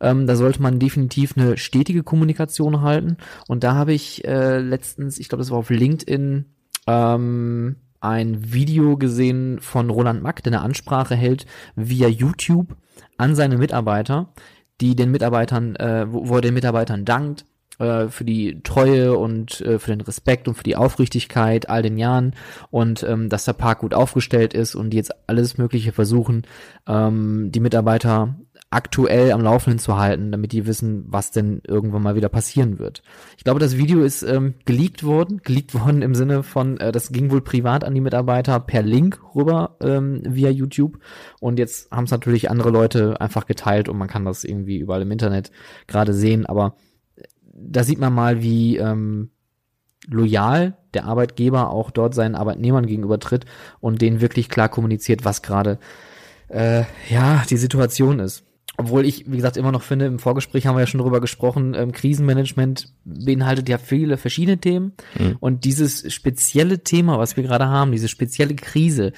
Ähm, 0.00 0.26
da 0.26 0.36
sollte 0.36 0.60
man 0.60 0.78
definitiv 0.78 1.36
eine 1.36 1.56
stetige 1.56 2.02
Kommunikation 2.02 2.82
halten. 2.82 3.16
Und 3.48 3.64
da 3.64 3.74
habe 3.74 3.92
ich 3.92 4.24
äh, 4.24 4.58
letztens, 4.58 5.18
ich 5.18 5.28
glaube, 5.28 5.40
das 5.42 5.50
war 5.50 5.58
auf 5.58 5.70
LinkedIn, 5.70 6.44
ähm, 6.86 7.76
ein 8.00 8.52
Video 8.52 8.98
gesehen 8.98 9.60
von 9.60 9.88
Roland 9.88 10.22
Mack, 10.22 10.42
der 10.42 10.52
eine 10.52 10.62
Ansprache 10.62 11.14
hält 11.14 11.46
via 11.74 12.06
YouTube 12.06 12.76
an 13.16 13.34
seine 13.34 13.56
Mitarbeiter 13.56 14.34
die 14.80 14.96
den 14.96 15.10
Mitarbeitern, 15.10 15.76
äh, 15.76 16.06
wo, 16.08 16.28
wo 16.28 16.36
er 16.36 16.42
den 16.42 16.54
Mitarbeitern 16.54 17.04
dankt 17.04 17.44
äh, 17.78 18.08
für 18.08 18.24
die 18.24 18.60
Treue 18.62 19.16
und 19.16 19.60
äh, 19.60 19.78
für 19.78 19.90
den 19.90 20.00
Respekt 20.00 20.48
und 20.48 20.54
für 20.54 20.62
die 20.62 20.76
Aufrichtigkeit 20.76 21.68
all 21.68 21.82
den 21.82 21.98
Jahren 21.98 22.34
und 22.70 23.02
ähm, 23.02 23.28
dass 23.28 23.44
der 23.44 23.52
Park 23.52 23.80
gut 23.80 23.94
aufgestellt 23.94 24.54
ist 24.54 24.74
und 24.74 24.90
die 24.90 24.96
jetzt 24.96 25.12
alles 25.28 25.58
Mögliche 25.58 25.92
versuchen, 25.92 26.42
ähm, 26.86 27.50
die 27.50 27.60
Mitarbeiter 27.60 28.36
aktuell 28.74 29.30
am 29.30 29.40
Laufenden 29.40 29.78
zu 29.78 29.96
halten, 29.96 30.32
damit 30.32 30.50
die 30.50 30.66
wissen, 30.66 31.04
was 31.06 31.30
denn 31.30 31.60
irgendwann 31.64 32.02
mal 32.02 32.16
wieder 32.16 32.28
passieren 32.28 32.80
wird. 32.80 33.02
Ich 33.38 33.44
glaube, 33.44 33.60
das 33.60 33.76
Video 33.76 34.02
ist 34.02 34.24
ähm, 34.24 34.54
geleakt 34.64 35.04
worden, 35.04 35.40
geleakt 35.44 35.74
worden 35.74 36.02
im 36.02 36.16
Sinne 36.16 36.42
von, 36.42 36.78
äh, 36.78 36.90
das 36.90 37.12
ging 37.12 37.30
wohl 37.30 37.40
privat 37.40 37.84
an 37.84 37.94
die 37.94 38.00
Mitarbeiter 38.00 38.58
per 38.58 38.82
Link 38.82 39.20
rüber 39.34 39.76
ähm, 39.80 40.22
via 40.24 40.50
YouTube. 40.50 40.98
Und 41.38 41.60
jetzt 41.60 41.90
haben 41.92 42.04
es 42.04 42.10
natürlich 42.10 42.50
andere 42.50 42.70
Leute 42.70 43.20
einfach 43.20 43.46
geteilt 43.46 43.88
und 43.88 43.96
man 43.96 44.08
kann 44.08 44.24
das 44.24 44.42
irgendwie 44.42 44.78
überall 44.78 45.02
im 45.02 45.12
Internet 45.12 45.52
gerade 45.86 46.12
sehen, 46.12 46.44
aber 46.44 46.74
da 47.56 47.84
sieht 47.84 48.00
man 48.00 48.12
mal, 48.12 48.42
wie 48.42 48.78
ähm, 48.78 49.30
loyal 50.08 50.76
der 50.94 51.04
Arbeitgeber 51.04 51.70
auch 51.70 51.92
dort 51.92 52.14
seinen 52.14 52.34
Arbeitnehmern 52.34 52.86
gegenüber 52.86 53.20
tritt 53.20 53.44
und 53.78 54.02
denen 54.02 54.20
wirklich 54.20 54.48
klar 54.48 54.68
kommuniziert, 54.68 55.24
was 55.24 55.42
gerade 55.42 55.78
äh, 56.48 56.82
ja 57.08 57.44
die 57.48 57.56
Situation 57.56 58.18
ist 58.18 58.44
obwohl 58.76 59.04
ich, 59.04 59.30
wie 59.30 59.36
gesagt, 59.36 59.56
immer 59.56 59.72
noch 59.72 59.82
finde, 59.82 60.06
im 60.06 60.18
Vorgespräch 60.18 60.66
haben 60.66 60.76
wir 60.76 60.80
ja 60.80 60.86
schon 60.86 61.00
drüber 61.00 61.20
gesprochen, 61.20 61.74
ähm, 61.74 61.92
Krisenmanagement 61.92 62.92
beinhaltet 63.04 63.68
ja 63.68 63.78
viele 63.78 64.16
verschiedene 64.16 64.58
Themen. 64.58 64.92
Mhm. 65.18 65.36
Und 65.40 65.64
dieses 65.64 66.12
spezielle 66.12 66.82
Thema, 66.82 67.18
was 67.18 67.36
wir 67.36 67.44
gerade 67.44 67.68
haben, 67.68 67.92
diese 67.92 68.08
spezielle 68.08 68.56
Krise, 68.56 69.12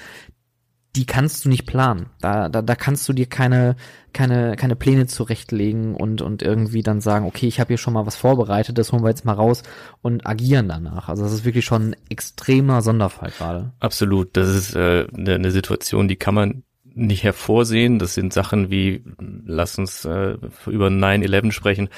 die 0.97 1.05
kannst 1.05 1.45
du 1.45 1.49
nicht 1.49 1.67
planen. 1.67 2.07
Da, 2.21 2.49
da, 2.49 2.61
da 2.63 2.75
kannst 2.75 3.07
du 3.07 3.13
dir 3.13 3.27
keine, 3.27 3.75
keine, 4.13 4.55
keine 4.55 4.75
Pläne 4.75 5.05
zurechtlegen 5.05 5.93
und, 5.93 6.21
und 6.21 6.41
irgendwie 6.41 6.81
dann 6.81 7.01
sagen, 7.01 7.25
okay, 7.25 7.47
ich 7.47 7.59
habe 7.59 7.69
hier 7.69 7.77
schon 7.77 7.93
mal 7.93 8.07
was 8.07 8.15
vorbereitet, 8.15 8.77
das 8.77 8.91
holen 8.91 9.03
wir 9.03 9.09
jetzt 9.09 9.25
mal 9.25 9.33
raus 9.33 9.61
und 10.01 10.25
agieren 10.25 10.67
danach. 10.67 11.07
Also 11.07 11.23
das 11.23 11.33
ist 11.33 11.45
wirklich 11.45 11.65
schon 11.65 11.89
ein 11.89 11.95
extremer 12.09 12.81
Sonderfall 12.81 13.31
gerade. 13.37 13.73
Absolut. 13.79 14.35
Das 14.35 14.49
ist 14.49 14.75
äh, 14.75 15.07
eine, 15.15 15.35
eine 15.35 15.51
Situation, 15.51 16.07
die 16.07 16.15
kann 16.15 16.33
man 16.33 16.63
nicht 16.97 17.23
hervorsehen. 17.23 17.99
Das 17.99 18.13
sind 18.13 18.33
Sachen 18.33 18.69
wie, 18.71 19.03
lass 19.45 19.77
uns 19.77 20.05
äh, 20.05 20.37
über 20.65 20.87
9-11 20.87 21.51
sprechen, 21.51 21.89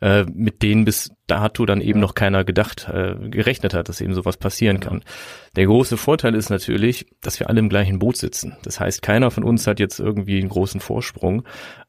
äh, 0.00 0.24
mit 0.24 0.62
denen 0.62 0.84
bis 0.84 1.12
dato 1.26 1.66
dann 1.66 1.80
eben 1.80 2.00
noch 2.00 2.14
keiner 2.14 2.44
gedacht, 2.44 2.88
äh, 2.92 3.14
gerechnet 3.28 3.74
hat, 3.74 3.88
dass 3.88 4.00
eben 4.00 4.14
sowas 4.14 4.36
passieren 4.36 4.80
kann. 4.80 5.02
Der 5.56 5.66
große 5.66 5.96
Vorteil 5.96 6.34
ist 6.34 6.50
natürlich, 6.50 7.06
dass 7.20 7.40
wir 7.40 7.48
alle 7.48 7.60
im 7.60 7.68
gleichen 7.68 7.98
Boot 7.98 8.16
sitzen. 8.16 8.56
Das 8.62 8.80
heißt, 8.80 9.02
keiner 9.02 9.30
von 9.30 9.44
uns 9.44 9.66
hat 9.66 9.80
jetzt 9.80 9.98
irgendwie 9.98 10.38
einen 10.38 10.48
großen 10.48 10.80
Vorsprung. 10.80 11.44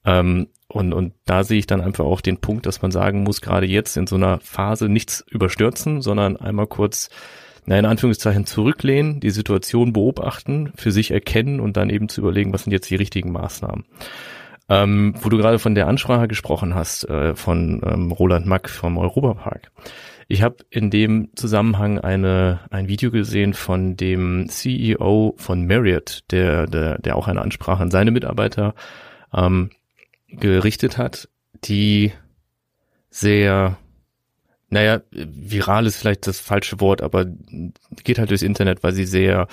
Ähm, 0.05 0.47
und, 0.67 0.93
und 0.93 1.13
da 1.25 1.43
sehe 1.43 1.59
ich 1.59 1.67
dann 1.67 1.81
einfach 1.81 2.05
auch 2.05 2.21
den 2.21 2.37
Punkt, 2.37 2.65
dass 2.65 2.81
man 2.81 2.91
sagen 2.91 3.23
muss, 3.23 3.41
gerade 3.41 3.67
jetzt 3.67 3.95
in 3.95 4.07
so 4.07 4.15
einer 4.15 4.39
Phase 4.39 4.89
nichts 4.89 5.23
überstürzen, 5.29 6.01
sondern 6.01 6.37
einmal 6.37 6.67
kurz 6.67 7.09
na, 7.65 7.77
in 7.77 7.85
Anführungszeichen 7.85 8.45
zurücklehnen, 8.45 9.19
die 9.19 9.29
Situation 9.29 9.93
beobachten, 9.93 10.71
für 10.75 10.91
sich 10.91 11.11
erkennen 11.11 11.59
und 11.59 11.77
dann 11.77 11.89
eben 11.89 12.09
zu 12.09 12.21
überlegen, 12.21 12.53
was 12.53 12.63
sind 12.63 12.73
jetzt 12.73 12.89
die 12.89 12.95
richtigen 12.95 13.31
Maßnahmen. 13.31 13.85
Ähm, 14.69 15.13
wo 15.21 15.29
du 15.29 15.37
gerade 15.37 15.59
von 15.59 15.75
der 15.75 15.87
Ansprache 15.87 16.27
gesprochen 16.27 16.73
hast, 16.73 17.03
äh, 17.09 17.35
von 17.35 17.81
ähm, 17.85 18.11
Roland 18.11 18.45
Mack 18.45 18.69
vom 18.69 18.97
Europapark. 18.97 19.71
Ich 20.29 20.41
habe 20.41 20.57
in 20.69 20.89
dem 20.89 21.29
Zusammenhang 21.35 21.99
eine, 21.99 22.61
ein 22.69 22.87
Video 22.87 23.11
gesehen 23.11 23.53
von 23.53 23.97
dem 23.97 24.47
CEO 24.47 25.35
von 25.37 25.67
Marriott, 25.67 26.23
der, 26.31 26.65
der, 26.65 26.97
der 26.99 27.17
auch 27.17 27.27
eine 27.27 27.41
Ansprache 27.41 27.83
an 27.83 27.91
seine 27.91 28.11
Mitarbeiter 28.11 28.73
ähm, 29.33 29.71
gerichtet 30.29 30.97
hat, 30.97 31.27
die 31.65 32.13
sehr 33.09 33.77
naja, 34.73 35.01
viral 35.11 35.85
ist 35.85 35.97
vielleicht 35.97 36.27
das 36.27 36.39
falsche 36.39 36.81
Wort, 36.81 37.01
aber 37.01 37.25
geht 38.03 38.17
halt 38.17 38.31
durchs 38.31 38.43
Internet, 38.43 38.83
weil 38.83 38.93
sie 38.93 39.05
sehr 39.05 39.47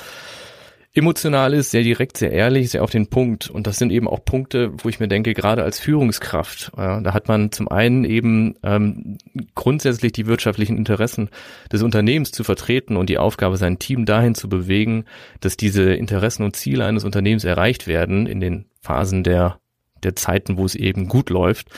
emotional 0.92 1.54
ist, 1.54 1.70
sehr 1.70 1.82
direkt, 1.82 2.16
sehr 2.16 2.32
ehrlich, 2.32 2.70
sehr 2.70 2.82
auf 2.82 2.90
den 2.90 3.06
Punkt. 3.06 3.48
Und 3.48 3.66
das 3.66 3.76
sind 3.76 3.92
eben 3.92 4.08
auch 4.08 4.24
Punkte, 4.24 4.72
wo 4.78 4.88
ich 4.88 4.98
mir 4.98 5.06
denke, 5.06 5.34
gerade 5.34 5.62
als 5.62 5.78
Führungskraft, 5.78 6.72
ja, 6.76 7.00
da 7.00 7.14
hat 7.14 7.28
man 7.28 7.52
zum 7.52 7.68
einen 7.68 8.04
eben 8.04 8.56
ähm, 8.64 9.18
grundsätzlich 9.54 10.12
die 10.12 10.26
wirtschaftlichen 10.26 10.76
Interessen 10.76 11.28
des 11.70 11.82
Unternehmens 11.82 12.32
zu 12.32 12.42
vertreten 12.42 12.96
und 12.96 13.08
die 13.08 13.18
Aufgabe, 13.18 13.56
sein 13.56 13.78
Team 13.78 14.04
dahin 14.04 14.34
zu 14.34 14.48
bewegen, 14.48 15.04
dass 15.40 15.56
diese 15.56 15.92
Interessen 15.92 16.42
und 16.42 16.56
Ziele 16.56 16.86
eines 16.86 17.04
Unternehmens 17.04 17.44
erreicht 17.44 17.86
werden 17.86 18.26
in 18.26 18.40
den 18.40 18.64
Phasen 18.80 19.22
der, 19.22 19.60
der 20.02 20.16
Zeiten, 20.16 20.56
wo 20.56 20.64
es 20.64 20.74
eben 20.74 21.08
gut 21.08 21.30
läuft. 21.30 21.68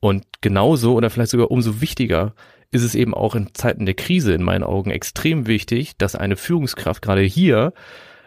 Und 0.00 0.24
genauso 0.40 0.94
oder 0.94 1.10
vielleicht 1.10 1.30
sogar 1.30 1.50
umso 1.50 1.80
wichtiger 1.80 2.34
ist 2.72 2.82
es 2.82 2.94
eben 2.94 3.14
auch 3.14 3.34
in 3.34 3.54
Zeiten 3.54 3.86
der 3.86 3.94
Krise 3.94 4.32
in 4.32 4.42
meinen 4.42 4.64
Augen 4.64 4.90
extrem 4.90 5.46
wichtig, 5.46 5.96
dass 5.98 6.16
eine 6.16 6.36
Führungskraft 6.36 7.02
gerade 7.02 7.20
hier 7.20 7.72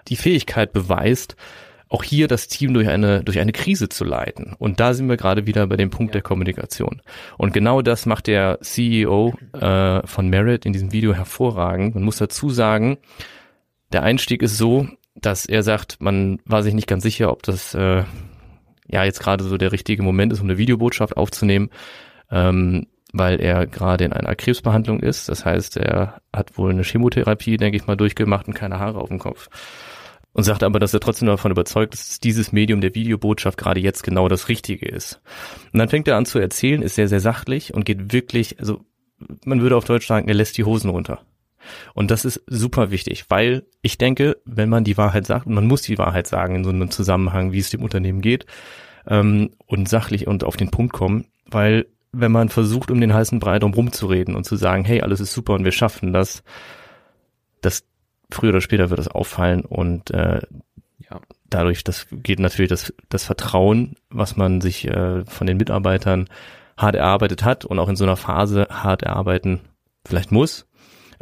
die 0.07 0.15
Fähigkeit 0.15 0.71
beweist, 0.71 1.35
auch 1.89 2.03
hier 2.03 2.27
das 2.27 2.47
Team 2.47 2.73
durch 2.73 2.87
eine, 2.87 3.23
durch 3.23 3.39
eine 3.39 3.51
Krise 3.51 3.89
zu 3.89 4.03
leiten. 4.05 4.55
Und 4.57 4.79
da 4.79 4.93
sind 4.93 5.09
wir 5.09 5.17
gerade 5.17 5.47
wieder 5.47 5.67
bei 5.67 5.77
dem 5.77 5.89
Punkt 5.89 6.13
der 6.13 6.21
Kommunikation. 6.21 7.01
Und 7.37 7.53
genau 7.53 7.81
das 7.81 8.05
macht 8.05 8.27
der 8.27 8.59
CEO 8.61 9.33
äh, 9.53 10.05
von 10.05 10.29
Merit 10.29 10.65
in 10.65 10.73
diesem 10.73 10.91
Video 10.91 11.13
hervorragend. 11.13 11.95
Man 11.95 12.03
muss 12.03 12.17
dazu 12.17 12.49
sagen, 12.49 12.97
der 13.91 14.03
Einstieg 14.03 14.41
ist 14.41 14.57
so, 14.57 14.87
dass 15.15 15.45
er 15.45 15.63
sagt, 15.63 15.97
man 15.99 16.39
war 16.45 16.63
sich 16.63 16.73
nicht 16.73 16.87
ganz 16.87 17.03
sicher, 17.03 17.31
ob 17.31 17.43
das 17.43 17.73
äh, 17.73 18.03
ja 18.87 19.03
jetzt 19.03 19.19
gerade 19.19 19.43
so 19.43 19.57
der 19.57 19.71
richtige 19.71 20.03
Moment 20.03 20.33
ist, 20.33 20.41
um 20.41 20.47
eine 20.47 20.57
Videobotschaft 20.57 21.17
aufzunehmen. 21.17 21.69
Ähm, 22.29 22.87
weil 23.17 23.39
er 23.39 23.65
gerade 23.65 24.03
in 24.03 24.11
einer 24.11 24.35
Krebsbehandlung 24.35 24.99
ist. 24.99 25.29
Das 25.29 25.45
heißt, 25.45 25.77
er 25.77 26.21
hat 26.33 26.57
wohl 26.57 26.71
eine 26.71 26.83
Chemotherapie, 26.83 27.55
denke 27.55 27.77
ich 27.77 27.87
mal, 27.87 27.95
durchgemacht 27.95 28.47
und 28.47 28.53
keine 28.53 28.79
Haare 28.79 28.99
auf 28.99 29.07
dem 29.07 29.19
Kopf. 29.19 29.47
Und 30.33 30.43
sagt 30.43 30.63
aber, 30.63 30.79
dass 30.79 30.93
er 30.93 30.99
trotzdem 30.99 31.29
davon 31.29 31.51
überzeugt 31.51 31.93
ist, 31.93 32.09
dass 32.09 32.19
dieses 32.19 32.51
Medium 32.51 32.81
der 32.81 32.93
Videobotschaft 32.93 33.57
gerade 33.57 33.79
jetzt 33.79 34.03
genau 34.03 34.27
das 34.27 34.49
Richtige 34.49 34.85
ist. 34.85 35.21
Und 35.71 35.79
dann 35.79 35.87
fängt 35.87 36.09
er 36.09 36.17
an 36.17 36.25
zu 36.25 36.39
erzählen, 36.39 36.81
ist 36.81 36.95
sehr, 36.95 37.07
sehr 37.07 37.21
sachlich 37.21 37.73
und 37.73 37.85
geht 37.85 38.11
wirklich, 38.11 38.59
also 38.59 38.81
man 39.45 39.61
würde 39.61 39.77
auf 39.77 39.85
Deutsch 39.85 40.07
sagen, 40.07 40.27
er 40.27 40.33
lässt 40.33 40.57
die 40.57 40.65
Hosen 40.65 40.89
runter. 40.89 41.21
Und 41.93 42.11
das 42.11 42.25
ist 42.25 42.43
super 42.47 42.91
wichtig, 42.91 43.25
weil 43.29 43.63
ich 43.81 43.97
denke, 43.97 44.35
wenn 44.43 44.67
man 44.67 44.83
die 44.83 44.97
Wahrheit 44.97 45.25
sagt, 45.25 45.47
und 45.47 45.53
man 45.53 45.67
muss 45.67 45.83
die 45.83 45.97
Wahrheit 45.97 46.27
sagen 46.27 46.55
in 46.55 46.63
so 46.65 46.69
einem 46.69 46.91
Zusammenhang, 46.91 47.53
wie 47.53 47.59
es 47.59 47.69
dem 47.69 47.81
Unternehmen 47.81 48.19
geht, 48.19 48.45
ähm, 49.07 49.51
und 49.67 49.87
sachlich 49.87 50.27
und 50.27 50.43
auf 50.43 50.57
den 50.57 50.69
Punkt 50.69 50.91
kommen, 50.91 51.27
weil 51.45 51.85
wenn 52.19 52.31
man 52.31 52.49
versucht, 52.49 52.91
um 52.91 53.01
den 53.01 53.13
heißen 53.13 53.39
Brei 53.39 53.59
drum 53.59 53.73
rumzureden 53.73 54.35
und 54.35 54.45
zu 54.45 54.55
sagen, 54.55 54.85
hey, 54.85 55.01
alles 55.01 55.19
ist 55.19 55.33
super 55.33 55.53
und 55.53 55.65
wir 55.65 55.71
schaffen 55.71 56.13
das, 56.13 56.43
das 57.61 57.83
früher 58.31 58.49
oder 58.51 58.61
später 58.61 58.89
wird 58.89 58.99
das 58.99 59.07
auffallen 59.07 59.61
und 59.61 60.11
äh, 60.11 60.41
ja, 60.97 61.19
dadurch, 61.49 61.83
das 61.83 62.07
geht 62.11 62.39
natürlich 62.39 62.69
das, 62.69 62.93
das 63.09 63.25
Vertrauen, 63.25 63.95
was 64.09 64.35
man 64.35 64.61
sich 64.61 64.87
äh, 64.87 65.25
von 65.25 65.47
den 65.47 65.57
Mitarbeitern 65.57 66.27
hart 66.77 66.95
erarbeitet 66.95 67.43
hat 67.43 67.65
und 67.65 67.79
auch 67.79 67.89
in 67.89 67.95
so 67.95 68.03
einer 68.03 68.17
Phase 68.17 68.67
hart 68.69 69.03
erarbeiten 69.03 69.61
vielleicht 70.05 70.31
muss, 70.31 70.67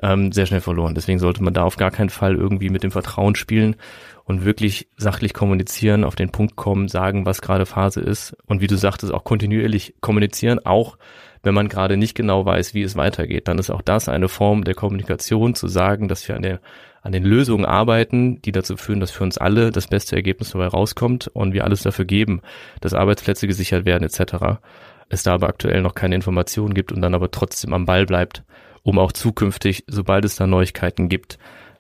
ähm, 0.01 0.31
sehr 0.31 0.45
schnell 0.45 0.61
verloren. 0.61 0.95
Deswegen 0.95 1.19
sollte 1.19 1.43
man 1.43 1.53
da 1.53 1.63
auf 1.63 1.77
gar 1.77 1.91
keinen 1.91 2.09
Fall 2.09 2.35
irgendwie 2.35 2.69
mit 2.69 2.83
dem 2.83 2.91
Vertrauen 2.91 3.35
spielen 3.35 3.75
und 4.25 4.45
wirklich 4.45 4.87
sachlich 4.97 5.33
kommunizieren, 5.33 6.03
auf 6.03 6.15
den 6.15 6.29
Punkt 6.29 6.55
kommen, 6.55 6.87
sagen, 6.87 7.25
was 7.25 7.41
gerade 7.41 7.65
Phase 7.65 7.99
ist 7.99 8.35
und 8.45 8.61
wie 8.61 8.67
du 8.67 8.77
sagtest, 8.77 9.13
auch 9.13 9.23
kontinuierlich 9.23 9.95
kommunizieren, 10.01 10.59
auch 10.65 10.97
wenn 11.43 11.53
man 11.53 11.67
gerade 11.67 11.97
nicht 11.97 12.15
genau 12.15 12.45
weiß, 12.45 12.73
wie 12.73 12.83
es 12.83 12.95
weitergeht. 12.95 13.49
Dann 13.49 13.59
ist 13.59 13.69
auch 13.69 13.81
das 13.81 14.07
eine 14.07 14.29
Form 14.29 14.63
der 14.63 14.75
Kommunikation, 14.75 15.55
zu 15.55 15.67
sagen, 15.67 16.07
dass 16.07 16.25
wir 16.27 16.37
an 16.37 16.41
den, 16.41 16.59
an 17.01 17.11
den 17.11 17.23
Lösungen 17.23 17.65
arbeiten, 17.65 18.41
die 18.41 18.53
dazu 18.53 18.77
führen, 18.77 19.01
dass 19.01 19.11
für 19.11 19.25
uns 19.25 19.37
alle 19.37 19.71
das 19.71 19.87
beste 19.87 20.15
Ergebnis 20.15 20.51
dabei 20.51 20.67
rauskommt 20.67 21.27
und 21.27 21.53
wir 21.53 21.65
alles 21.65 21.83
dafür 21.83 22.05
geben, 22.05 22.41
dass 22.79 22.93
Arbeitsplätze 22.93 23.45
gesichert 23.45 23.85
werden 23.85 24.03
etc. 24.03 24.61
Es 25.09 25.23
da 25.23 25.33
aber 25.33 25.49
aktuell 25.49 25.81
noch 25.81 25.95
keine 25.95 26.15
Informationen 26.15 26.73
gibt 26.73 26.93
und 26.93 27.01
dann 27.01 27.13
aber 27.13 27.29
trotzdem 27.29 27.73
am 27.73 27.85
Ball 27.85 28.05
bleibt, 28.05 28.43
um 28.83 28.97
auch 28.97 29.11
zukünftig, 29.11 29.83
sobald 29.87 30.23
es 30.23 30.37
da 30.37 30.47
Neuigkeiten 30.47 31.09
gibt, 31.09 31.37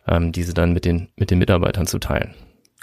ähm, 0.07 0.31
diese 0.31 0.53
dann 0.53 0.73
mit 0.73 0.85
den, 0.85 1.09
mit 1.15 1.31
den 1.31 1.39
Mitarbeitern 1.39 1.87
zu 1.87 1.99
teilen. 1.99 2.33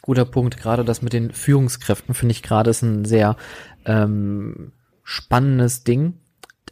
Guter 0.03 0.25
Punkt, 0.25 0.57
gerade 0.57 0.85
das 0.85 1.03
mit 1.03 1.12
den 1.12 1.31
Führungskräften 1.31 2.15
finde 2.15 2.33
ich 2.33 2.43
gerade 2.43 2.71
ist 2.71 2.83
ein 2.83 3.05
sehr 3.05 3.37
ähm, 3.85 4.73
spannendes 5.05 5.85
Ding, 5.85 6.15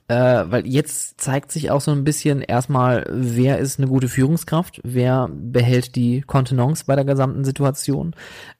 äh, 0.08 0.44
weil 0.48 0.66
jetzt 0.66 1.20
zeigt 1.20 1.52
sich 1.52 1.70
auch 1.70 1.82
so 1.82 1.90
ein 1.90 2.04
bisschen 2.04 2.40
erstmal, 2.40 3.04
wer 3.10 3.58
ist 3.58 3.78
eine 3.78 3.88
gute 3.88 4.08
Führungskraft, 4.08 4.80
wer 4.82 5.28
behält 5.30 5.96
die 5.96 6.22
Kontenance 6.22 6.84
bei 6.86 6.96
der 6.96 7.04
gesamten 7.04 7.44
Situation, 7.44 8.14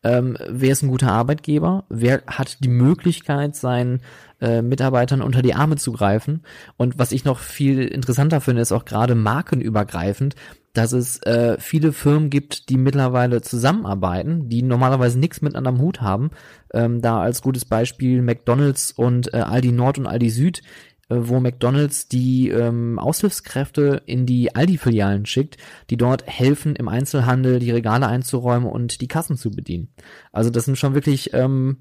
ähm, 0.05 0.37
wer 0.47 0.73
ist 0.73 0.83
ein 0.83 0.91
guter 0.91 1.11
Arbeitgeber, 1.11 1.85
wer 1.89 2.23
hat 2.27 2.63
die 2.63 2.69
Möglichkeit, 2.69 3.57
seinen 3.57 4.03
äh, 4.43 4.61
Mitarbeitern 4.61 5.23
unter 5.23 5.41
die 5.41 5.55
Arme 5.55 5.77
zu 5.77 5.93
greifen. 5.93 6.43
Und 6.77 6.99
was 6.99 7.13
ich 7.13 7.25
noch 7.25 7.39
viel 7.39 7.81
interessanter 7.81 8.43
finde, 8.43 8.61
ist 8.61 8.73
auch 8.73 8.85
gerade 8.85 9.15
markenübergreifend, 9.15 10.35
dass 10.79 10.93
es 10.93 11.21
äh, 11.25 11.57
viele 11.59 11.93
Firmen 11.93 12.31
gibt, 12.31 12.69
die 12.69 12.77
mittlerweile 12.77 13.43
zusammenarbeiten, 13.43 14.49
die 14.49 14.63
normalerweise 14.63 15.19
nichts 15.19 15.43
miteinander 15.43 15.71
am 15.71 15.81
Hut 15.81 16.01
haben. 16.01 16.31
Ähm, 16.73 17.03
da 17.03 17.21
als 17.21 17.43
gutes 17.43 17.65
Beispiel 17.65 18.23
McDonald's 18.23 18.93
und 18.93 19.35
äh, 19.35 19.39
Aldi 19.39 19.73
Nord 19.73 19.99
und 19.99 20.07
Aldi 20.07 20.31
Süd, 20.31 20.63
äh, 21.09 21.17
wo 21.19 21.41
McDonald's 21.41 22.07
die 22.07 22.51
ähm, 22.51 23.01
Aushilfskräfte 23.01 24.03
in 24.07 24.25
die 24.25 24.55
Aldi-Filialen 24.55 25.27
schickt, 25.27 25.57
die 25.91 25.97
dort 25.97 26.29
helfen, 26.29 26.77
im 26.77 26.87
Einzelhandel 26.87 27.59
die 27.59 27.73
Regale 27.73 28.07
einzuräumen 28.07 28.71
und 28.71 29.01
die 29.01 29.09
Kassen 29.09 29.37
zu 29.37 29.51
bedienen. 29.51 29.89
Also 30.31 30.51
das 30.51 30.67
sind 30.67 30.79
schon 30.79 30.95
wirklich 30.95 31.35
ähm, 31.35 31.79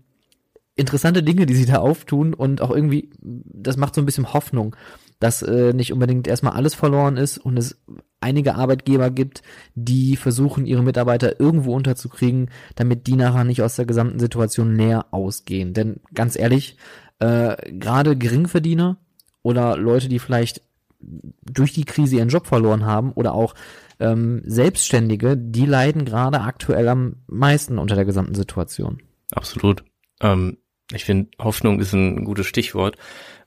interessante 0.75 1.21
Dinge, 1.21 1.45
die 1.45 1.53
sie 1.53 1.67
da 1.67 1.75
auftun 1.75 2.33
und 2.33 2.61
auch 2.61 2.71
irgendwie, 2.71 3.11
das 3.21 3.77
macht 3.77 3.93
so 3.93 4.01
ein 4.01 4.05
bisschen 4.05 4.33
Hoffnung, 4.33 4.75
dass 5.19 5.43
äh, 5.43 5.73
nicht 5.73 5.93
unbedingt 5.93 6.27
erstmal 6.27 6.53
alles 6.53 6.73
verloren 6.73 7.15
ist 7.15 7.37
und 7.37 7.57
es 7.57 7.79
einige 8.19 8.55
Arbeitgeber 8.55 9.11
gibt, 9.11 9.43
die 9.75 10.15
versuchen, 10.15 10.65
ihre 10.65 10.83
Mitarbeiter 10.83 11.39
irgendwo 11.39 11.75
unterzukriegen, 11.75 12.49
damit 12.75 13.07
die 13.07 13.15
nachher 13.15 13.43
nicht 13.43 13.61
aus 13.61 13.75
der 13.75 13.85
gesamten 13.85 14.19
Situation 14.19 14.73
näher 14.73 15.05
ausgehen. 15.11 15.73
Denn 15.73 16.01
ganz 16.13 16.37
ehrlich, 16.37 16.77
äh, 17.19 17.55
gerade 17.71 18.17
Geringverdiener 18.17 18.97
oder 19.43 19.77
Leute, 19.77 20.09
die 20.09 20.19
vielleicht 20.19 20.61
durch 20.99 21.73
die 21.73 21.85
Krise 21.85 22.17
ihren 22.17 22.29
Job 22.29 22.47
verloren 22.47 22.85
haben 22.85 23.11
oder 23.11 23.33
auch 23.33 23.53
ähm, 23.99 24.41
Selbstständige, 24.45 25.37
die 25.37 25.65
leiden 25.65 26.05
gerade 26.05 26.41
aktuell 26.41 26.87
am 26.87 27.17
meisten 27.27 27.77
unter 27.77 27.95
der 27.95 28.05
gesamten 28.05 28.35
Situation. 28.35 29.01
Absolut. 29.31 29.83
Ähm, 30.21 30.57
ich 30.93 31.05
finde, 31.05 31.29
Hoffnung 31.39 31.79
ist 31.79 31.93
ein 31.93 32.23
gutes 32.23 32.47
Stichwort, 32.47 32.97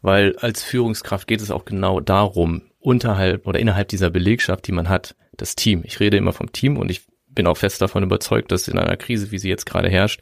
weil 0.02 0.36
als 0.36 0.62
Führungskraft 0.62 1.26
geht 1.26 1.40
es 1.40 1.50
auch 1.50 1.64
genau 1.64 2.00
darum, 2.00 2.62
unterhalb 2.80 3.46
oder 3.46 3.58
innerhalb 3.60 3.88
dieser 3.88 4.10
Belegschaft, 4.10 4.66
die 4.66 4.72
man 4.72 4.88
hat, 4.88 5.14
das 5.36 5.54
Team. 5.54 5.82
Ich 5.84 6.00
rede 6.00 6.16
immer 6.16 6.32
vom 6.32 6.52
Team 6.52 6.76
und 6.76 6.90
ich 6.90 7.02
bin 7.28 7.46
auch 7.46 7.56
fest 7.56 7.80
davon 7.80 8.02
überzeugt, 8.02 8.50
dass 8.50 8.68
in 8.68 8.78
einer 8.78 8.96
Krise, 8.96 9.30
wie 9.30 9.38
sie 9.38 9.48
jetzt 9.48 9.66
gerade 9.66 9.88
herrscht, 9.88 10.20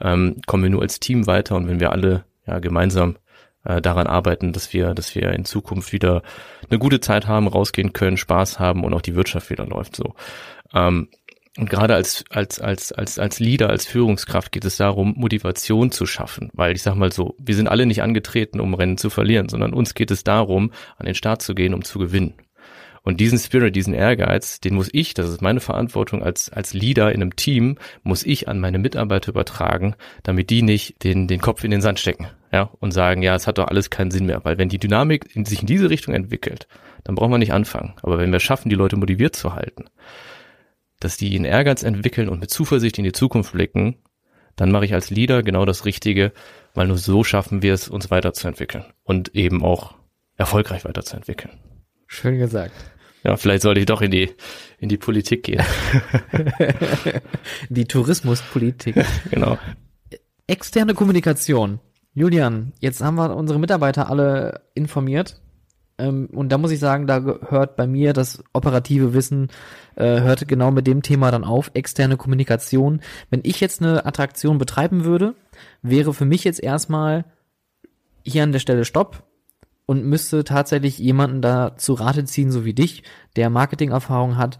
ähm, 0.00 0.40
kommen 0.46 0.64
wir 0.64 0.70
nur 0.70 0.82
als 0.82 1.00
Team 1.00 1.26
weiter 1.26 1.56
und 1.56 1.68
wenn 1.68 1.80
wir 1.80 1.92
alle 1.92 2.24
ja 2.46 2.58
gemeinsam 2.58 3.16
äh, 3.64 3.80
daran 3.80 4.06
arbeiten, 4.06 4.52
dass 4.52 4.72
wir, 4.72 4.94
dass 4.94 5.14
wir 5.14 5.30
in 5.32 5.44
Zukunft 5.44 5.92
wieder 5.92 6.22
eine 6.68 6.78
gute 6.78 7.00
Zeit 7.00 7.26
haben, 7.26 7.46
rausgehen 7.46 7.92
können, 7.92 8.16
Spaß 8.16 8.58
haben 8.58 8.84
und 8.84 8.92
auch 8.94 9.02
die 9.02 9.14
Wirtschaft 9.14 9.50
wieder 9.50 9.66
läuft 9.66 9.96
so. 9.96 10.14
Ähm, 10.74 11.08
und 11.58 11.68
gerade 11.68 11.94
als, 11.94 12.24
als, 12.30 12.60
als, 12.60 12.92
als, 12.92 13.18
als 13.18 13.38
Leader, 13.38 13.68
als 13.68 13.86
Führungskraft 13.86 14.52
geht 14.52 14.64
es 14.64 14.78
darum, 14.78 15.14
Motivation 15.16 15.90
zu 15.90 16.06
schaffen. 16.06 16.50
Weil 16.54 16.74
ich 16.74 16.82
sag 16.82 16.94
mal 16.94 17.12
so, 17.12 17.34
wir 17.38 17.54
sind 17.54 17.68
alle 17.68 17.84
nicht 17.84 18.02
angetreten, 18.02 18.58
um 18.58 18.72
Rennen 18.72 18.96
zu 18.96 19.10
verlieren, 19.10 19.50
sondern 19.50 19.74
uns 19.74 19.94
geht 19.94 20.10
es 20.10 20.24
darum, 20.24 20.72
an 20.96 21.04
den 21.04 21.14
Start 21.14 21.42
zu 21.42 21.54
gehen, 21.54 21.74
um 21.74 21.84
zu 21.84 21.98
gewinnen. 21.98 22.34
Und 23.04 23.18
diesen 23.18 23.38
Spirit, 23.38 23.74
diesen 23.74 23.94
Ehrgeiz, 23.94 24.60
den 24.60 24.76
muss 24.76 24.88
ich, 24.92 25.12
das 25.12 25.28
ist 25.28 25.42
meine 25.42 25.60
Verantwortung 25.60 26.22
als, 26.22 26.50
als 26.50 26.72
Leader 26.72 27.12
in 27.12 27.20
einem 27.20 27.34
Team, 27.34 27.76
muss 28.04 28.24
ich 28.24 28.48
an 28.48 28.60
meine 28.60 28.78
Mitarbeiter 28.78 29.30
übertragen, 29.30 29.96
damit 30.22 30.50
die 30.50 30.62
nicht 30.62 31.02
den, 31.02 31.26
den 31.26 31.40
Kopf 31.40 31.64
in 31.64 31.72
den 31.72 31.80
Sand 31.82 31.98
stecken, 31.98 32.28
ja, 32.52 32.70
und 32.78 32.92
sagen, 32.92 33.22
ja, 33.22 33.34
es 33.34 33.48
hat 33.48 33.58
doch 33.58 33.66
alles 33.66 33.90
keinen 33.90 34.12
Sinn 34.12 34.26
mehr. 34.26 34.44
Weil 34.44 34.56
wenn 34.56 34.68
die 34.68 34.78
Dynamik 34.78 35.34
in, 35.34 35.44
sich 35.44 35.60
in 35.60 35.66
diese 35.66 35.90
Richtung 35.90 36.14
entwickelt, 36.14 36.68
dann 37.02 37.16
brauchen 37.16 37.32
wir 37.32 37.38
nicht 37.38 37.52
anfangen. 37.52 37.94
Aber 38.02 38.18
wenn 38.18 38.30
wir 38.30 38.40
schaffen, 38.40 38.68
die 38.68 38.76
Leute 38.76 38.96
motiviert 38.96 39.34
zu 39.34 39.54
halten, 39.54 39.86
dass 41.04 41.16
die 41.16 41.34
einen 41.34 41.44
Ehrgeiz 41.44 41.82
entwickeln 41.82 42.28
und 42.28 42.40
mit 42.40 42.50
Zuversicht 42.50 42.98
in 42.98 43.04
die 43.04 43.12
Zukunft 43.12 43.52
blicken, 43.52 43.96
dann 44.56 44.70
mache 44.70 44.84
ich 44.84 44.94
als 44.94 45.10
Leader 45.10 45.42
genau 45.42 45.64
das 45.64 45.84
Richtige, 45.84 46.32
weil 46.74 46.86
nur 46.86 46.98
so 46.98 47.24
schaffen 47.24 47.62
wir 47.62 47.74
es, 47.74 47.88
uns 47.88 48.10
weiterzuentwickeln 48.10 48.84
und 49.02 49.34
eben 49.34 49.62
auch 49.62 49.94
erfolgreich 50.36 50.84
weiterzuentwickeln. 50.84 51.58
Schön 52.06 52.38
gesagt. 52.38 52.74
Ja, 53.24 53.36
vielleicht 53.36 53.62
sollte 53.62 53.80
ich 53.80 53.86
doch 53.86 54.02
in 54.02 54.10
die, 54.10 54.30
in 54.78 54.88
die 54.88 54.96
Politik 54.96 55.44
gehen. 55.44 55.62
die 57.68 57.84
Tourismuspolitik. 57.84 58.96
Genau. 59.30 59.58
Externe 60.46 60.94
Kommunikation. 60.94 61.78
Julian, 62.14 62.72
jetzt 62.80 63.00
haben 63.00 63.14
wir 63.14 63.34
unsere 63.36 63.58
Mitarbeiter 63.58 64.10
alle 64.10 64.62
informiert. 64.74 65.40
Ähm, 66.02 66.28
und 66.32 66.50
da 66.50 66.58
muss 66.58 66.72
ich 66.72 66.80
sagen, 66.80 67.06
da 67.06 67.22
hört 67.48 67.76
bei 67.76 67.86
mir 67.86 68.12
das 68.12 68.42
operative 68.52 69.14
Wissen, 69.14 69.48
äh, 69.94 70.20
hört 70.20 70.48
genau 70.48 70.70
mit 70.70 70.86
dem 70.86 71.02
Thema 71.02 71.30
dann 71.30 71.44
auf, 71.44 71.70
externe 71.74 72.16
Kommunikation. 72.16 73.00
Wenn 73.30 73.40
ich 73.44 73.60
jetzt 73.60 73.80
eine 73.80 74.04
Attraktion 74.04 74.58
betreiben 74.58 75.04
würde, 75.04 75.34
wäre 75.82 76.12
für 76.12 76.24
mich 76.24 76.42
jetzt 76.42 76.62
erstmal 76.62 77.24
hier 78.24 78.42
an 78.42 78.52
der 78.52 78.58
Stelle 78.58 78.84
Stopp 78.84 79.22
und 79.86 80.04
müsste 80.04 80.42
tatsächlich 80.44 80.98
jemanden 80.98 81.40
da 81.40 81.76
zu 81.76 81.94
Rate 81.94 82.24
ziehen, 82.24 82.50
so 82.50 82.64
wie 82.64 82.74
dich, 82.74 83.04
der 83.36 83.50
Marketingerfahrung 83.50 84.36
hat. 84.36 84.58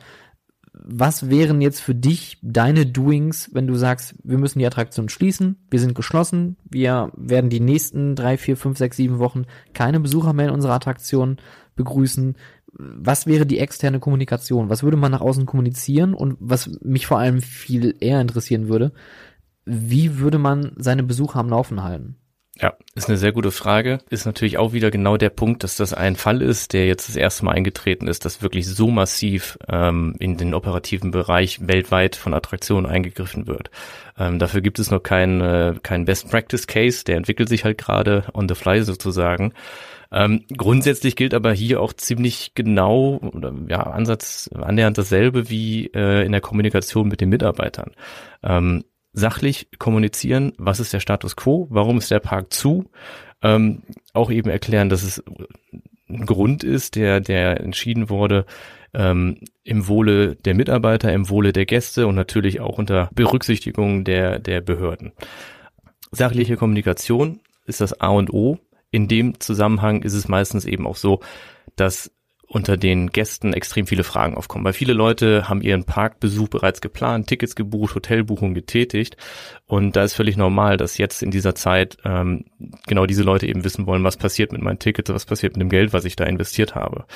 Was 0.84 1.30
wären 1.30 1.60
jetzt 1.60 1.80
für 1.80 1.94
dich 1.94 2.38
deine 2.42 2.86
Doings, 2.86 3.50
wenn 3.52 3.66
du 3.66 3.74
sagst, 3.76 4.14
wir 4.24 4.38
müssen 4.38 4.58
die 4.58 4.66
Attraktion 4.66 5.08
schließen, 5.08 5.56
wir 5.70 5.78
sind 5.78 5.94
geschlossen, 5.94 6.56
wir 6.68 7.12
werden 7.16 7.50
die 7.50 7.60
nächsten 7.60 8.16
drei, 8.16 8.36
vier, 8.36 8.56
fünf, 8.56 8.78
sechs, 8.78 8.96
sieben 8.96 9.18
Wochen 9.18 9.44
keine 9.74 10.00
Besucher 10.00 10.32
mehr 10.32 10.48
in 10.48 10.54
unserer 10.54 10.74
Attraktion 10.74 11.36
begrüßen. 11.76 12.36
Was 12.74 13.26
wäre 13.26 13.46
die 13.46 13.58
externe 13.58 14.00
Kommunikation? 14.00 14.70
Was 14.70 14.82
würde 14.82 14.96
man 14.96 15.12
nach 15.12 15.20
außen 15.20 15.46
kommunizieren? 15.46 16.14
Und 16.14 16.36
was 16.40 16.70
mich 16.82 17.06
vor 17.06 17.18
allem 17.18 17.42
viel 17.42 17.94
eher 18.00 18.20
interessieren 18.20 18.68
würde, 18.68 18.92
wie 19.64 20.18
würde 20.18 20.38
man 20.38 20.72
seine 20.76 21.02
Besucher 21.02 21.38
am 21.38 21.50
Laufen 21.50 21.82
halten? 21.82 22.16
Ja, 22.60 22.74
ist 22.94 23.08
eine 23.08 23.16
sehr 23.16 23.32
gute 23.32 23.50
Frage. 23.50 24.00
Ist 24.10 24.26
natürlich 24.26 24.58
auch 24.58 24.74
wieder 24.74 24.90
genau 24.90 25.16
der 25.16 25.30
Punkt, 25.30 25.64
dass 25.64 25.76
das 25.76 25.94
ein 25.94 26.16
Fall 26.16 26.42
ist, 26.42 26.74
der 26.74 26.86
jetzt 26.86 27.08
das 27.08 27.16
erste 27.16 27.46
Mal 27.46 27.52
eingetreten 27.52 28.08
ist, 28.08 28.26
dass 28.26 28.42
wirklich 28.42 28.66
so 28.66 28.88
massiv 28.88 29.58
ähm, 29.68 30.14
in 30.18 30.36
den 30.36 30.52
operativen 30.52 31.12
Bereich 31.12 31.66
weltweit 31.66 32.14
von 32.14 32.34
Attraktionen 32.34 32.84
eingegriffen 32.84 33.46
wird. 33.46 33.70
Ähm, 34.18 34.38
dafür 34.38 34.60
gibt 34.60 34.78
es 34.78 34.90
noch 34.90 35.02
keinen 35.02 35.40
äh, 35.40 35.74
kein 35.82 36.04
Best 36.04 36.30
Practice 36.30 36.66
Case, 36.66 37.04
der 37.04 37.16
entwickelt 37.16 37.48
sich 37.48 37.64
halt 37.64 37.78
gerade 37.78 38.24
on 38.34 38.48
the 38.48 38.54
fly 38.54 38.82
sozusagen. 38.82 39.54
Ähm, 40.12 40.44
grundsätzlich 40.54 41.16
gilt 41.16 41.32
aber 41.32 41.54
hier 41.54 41.80
auch 41.80 41.94
ziemlich 41.94 42.52
genau 42.54 43.16
oder 43.32 43.54
ja 43.68 43.78
Ansatz 43.84 44.50
annähernd 44.52 44.98
dasselbe 44.98 45.48
wie 45.48 45.86
äh, 45.94 46.26
in 46.26 46.32
der 46.32 46.42
Kommunikation 46.42 47.08
mit 47.08 47.22
den 47.22 47.30
Mitarbeitern. 47.30 47.92
Ähm, 48.42 48.84
sachlich 49.12 49.68
kommunizieren, 49.78 50.52
was 50.58 50.80
ist 50.80 50.92
der 50.92 51.00
Status 51.00 51.36
quo, 51.36 51.66
warum 51.70 51.98
ist 51.98 52.10
der 52.10 52.20
Park 52.20 52.52
zu, 52.52 52.90
ähm, 53.42 53.82
auch 54.12 54.30
eben 54.30 54.50
erklären, 54.50 54.88
dass 54.88 55.02
es 55.02 55.22
ein 56.08 56.26
Grund 56.26 56.64
ist, 56.64 56.96
der, 56.96 57.20
der 57.20 57.60
entschieden 57.60 58.08
wurde, 58.08 58.46
ähm, 58.94 59.38
im 59.64 59.88
Wohle 59.88 60.36
der 60.36 60.54
Mitarbeiter, 60.54 61.12
im 61.12 61.28
Wohle 61.30 61.52
der 61.52 61.66
Gäste 61.66 62.06
und 62.06 62.14
natürlich 62.14 62.60
auch 62.60 62.78
unter 62.78 63.10
Berücksichtigung 63.14 64.04
der, 64.04 64.38
der 64.38 64.60
Behörden. 64.60 65.12
Sachliche 66.10 66.56
Kommunikation 66.56 67.40
ist 67.66 67.80
das 67.80 67.98
A 68.00 68.08
und 68.08 68.32
O. 68.32 68.58
In 68.90 69.08
dem 69.08 69.40
Zusammenhang 69.40 70.02
ist 70.02 70.12
es 70.12 70.28
meistens 70.28 70.66
eben 70.66 70.86
auch 70.86 70.96
so, 70.96 71.20
dass 71.76 72.10
unter 72.52 72.76
den 72.76 73.08
Gästen 73.08 73.54
extrem 73.54 73.86
viele 73.86 74.04
Fragen 74.04 74.34
aufkommen, 74.34 74.64
weil 74.66 74.74
viele 74.74 74.92
Leute 74.92 75.48
haben 75.48 75.62
ihren 75.62 75.84
Parkbesuch 75.84 76.48
bereits 76.48 76.82
geplant, 76.82 77.26
Tickets 77.26 77.56
gebucht, 77.56 77.94
Hotelbuchungen 77.94 78.54
getätigt 78.54 79.16
und 79.66 79.96
da 79.96 80.04
ist 80.04 80.12
völlig 80.12 80.36
normal, 80.36 80.76
dass 80.76 80.98
jetzt 80.98 81.22
in 81.22 81.30
dieser 81.30 81.54
Zeit 81.54 81.96
ähm, 82.04 82.44
genau 82.86 83.06
diese 83.06 83.22
Leute 83.22 83.46
eben 83.46 83.64
wissen 83.64 83.86
wollen, 83.86 84.04
was 84.04 84.18
passiert 84.18 84.52
mit 84.52 84.60
meinen 84.60 84.78
Tickets, 84.78 85.10
was 85.10 85.24
passiert 85.24 85.54
mit 85.54 85.62
dem 85.62 85.70
Geld, 85.70 85.94
was 85.94 86.04
ich 86.04 86.14
da 86.14 86.24
investiert 86.24 86.74
habe. 86.74 87.06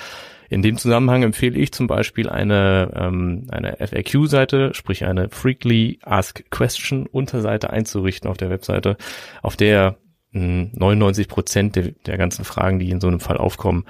In 0.49 0.63
dem 0.63 0.79
Zusammenhang 0.79 1.23
empfehle 1.23 1.59
ich 1.59 1.71
zum 1.73 1.87
Beispiel 1.87 2.31
eine, 2.31 2.93
ähm, 2.97 3.47
eine 3.51 3.77
FAQ-Seite, 3.77 4.73
sprich 4.73 5.05
eine 5.05 5.29
Frequently 5.29 5.99
Asked 6.03 6.51
Question 6.51 7.07
Unterseite 7.07 7.69
einzurichten 7.69 8.31
auf 8.31 8.39
der 8.39 8.49
Webseite, 8.49 8.97
auf 9.43 9.57
der 9.57 9.99
99 10.33 11.27
hm, 11.27 11.29
Prozent 11.29 11.77
der, 11.77 11.93
der 12.07 12.17
ganzen 12.17 12.45
Fragen, 12.45 12.79
die 12.79 12.91
in 12.91 13.01
so 13.01 13.09
einem 13.09 13.21
Fall 13.21 13.37
aufkommen, 13.37 13.85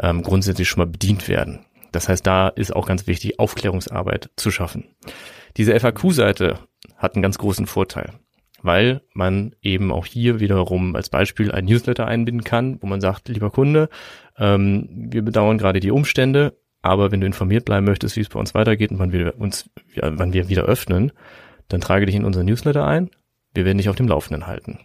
ähm, 0.00 0.22
grundsätzlich 0.22 0.68
schon 0.68 0.80
mal 0.80 0.90
bedient 0.90 1.28
werden. 1.28 1.60
Das 1.92 2.08
heißt, 2.08 2.26
da 2.26 2.48
ist 2.48 2.74
auch 2.74 2.86
ganz 2.86 3.06
wichtig, 3.06 3.38
Aufklärungsarbeit 3.38 4.30
zu 4.36 4.50
schaffen. 4.50 4.84
Diese 5.56 5.78
FAQ-Seite 5.78 6.58
hat 6.96 7.14
einen 7.14 7.22
ganz 7.22 7.38
großen 7.38 7.66
Vorteil, 7.66 8.12
weil 8.62 9.00
man 9.14 9.54
eben 9.62 9.90
auch 9.90 10.04
hier 10.04 10.40
wiederum 10.40 10.94
als 10.94 11.08
Beispiel 11.08 11.52
ein 11.52 11.64
Newsletter 11.64 12.06
einbinden 12.06 12.44
kann, 12.44 12.78
wo 12.82 12.86
man 12.86 13.00
sagt, 13.00 13.28
lieber 13.28 13.50
Kunde, 13.50 13.88
ähm, 14.36 14.88
wir 15.10 15.22
bedauern 15.22 15.58
gerade 15.58 15.80
die 15.80 15.90
Umstände, 15.90 16.58
aber 16.82 17.10
wenn 17.10 17.20
du 17.20 17.26
informiert 17.26 17.64
bleiben 17.64 17.86
möchtest, 17.86 18.16
wie 18.16 18.20
es 18.20 18.28
bei 18.28 18.38
uns 18.38 18.54
weitergeht 18.54 18.90
und 18.90 18.98
wann 18.98 19.12
wir 19.12 19.38
uns, 19.38 19.70
wann 19.96 20.32
wir 20.32 20.48
wieder 20.48 20.64
öffnen, 20.64 21.12
dann 21.68 21.80
trage 21.80 22.06
dich 22.06 22.14
in 22.14 22.24
unser 22.24 22.44
Newsletter 22.44 22.86
ein. 22.86 23.10
Wir 23.54 23.64
werden 23.64 23.78
dich 23.78 23.88
auf 23.88 23.96
dem 23.96 24.08
Laufenden 24.08 24.46
halten. 24.46 24.80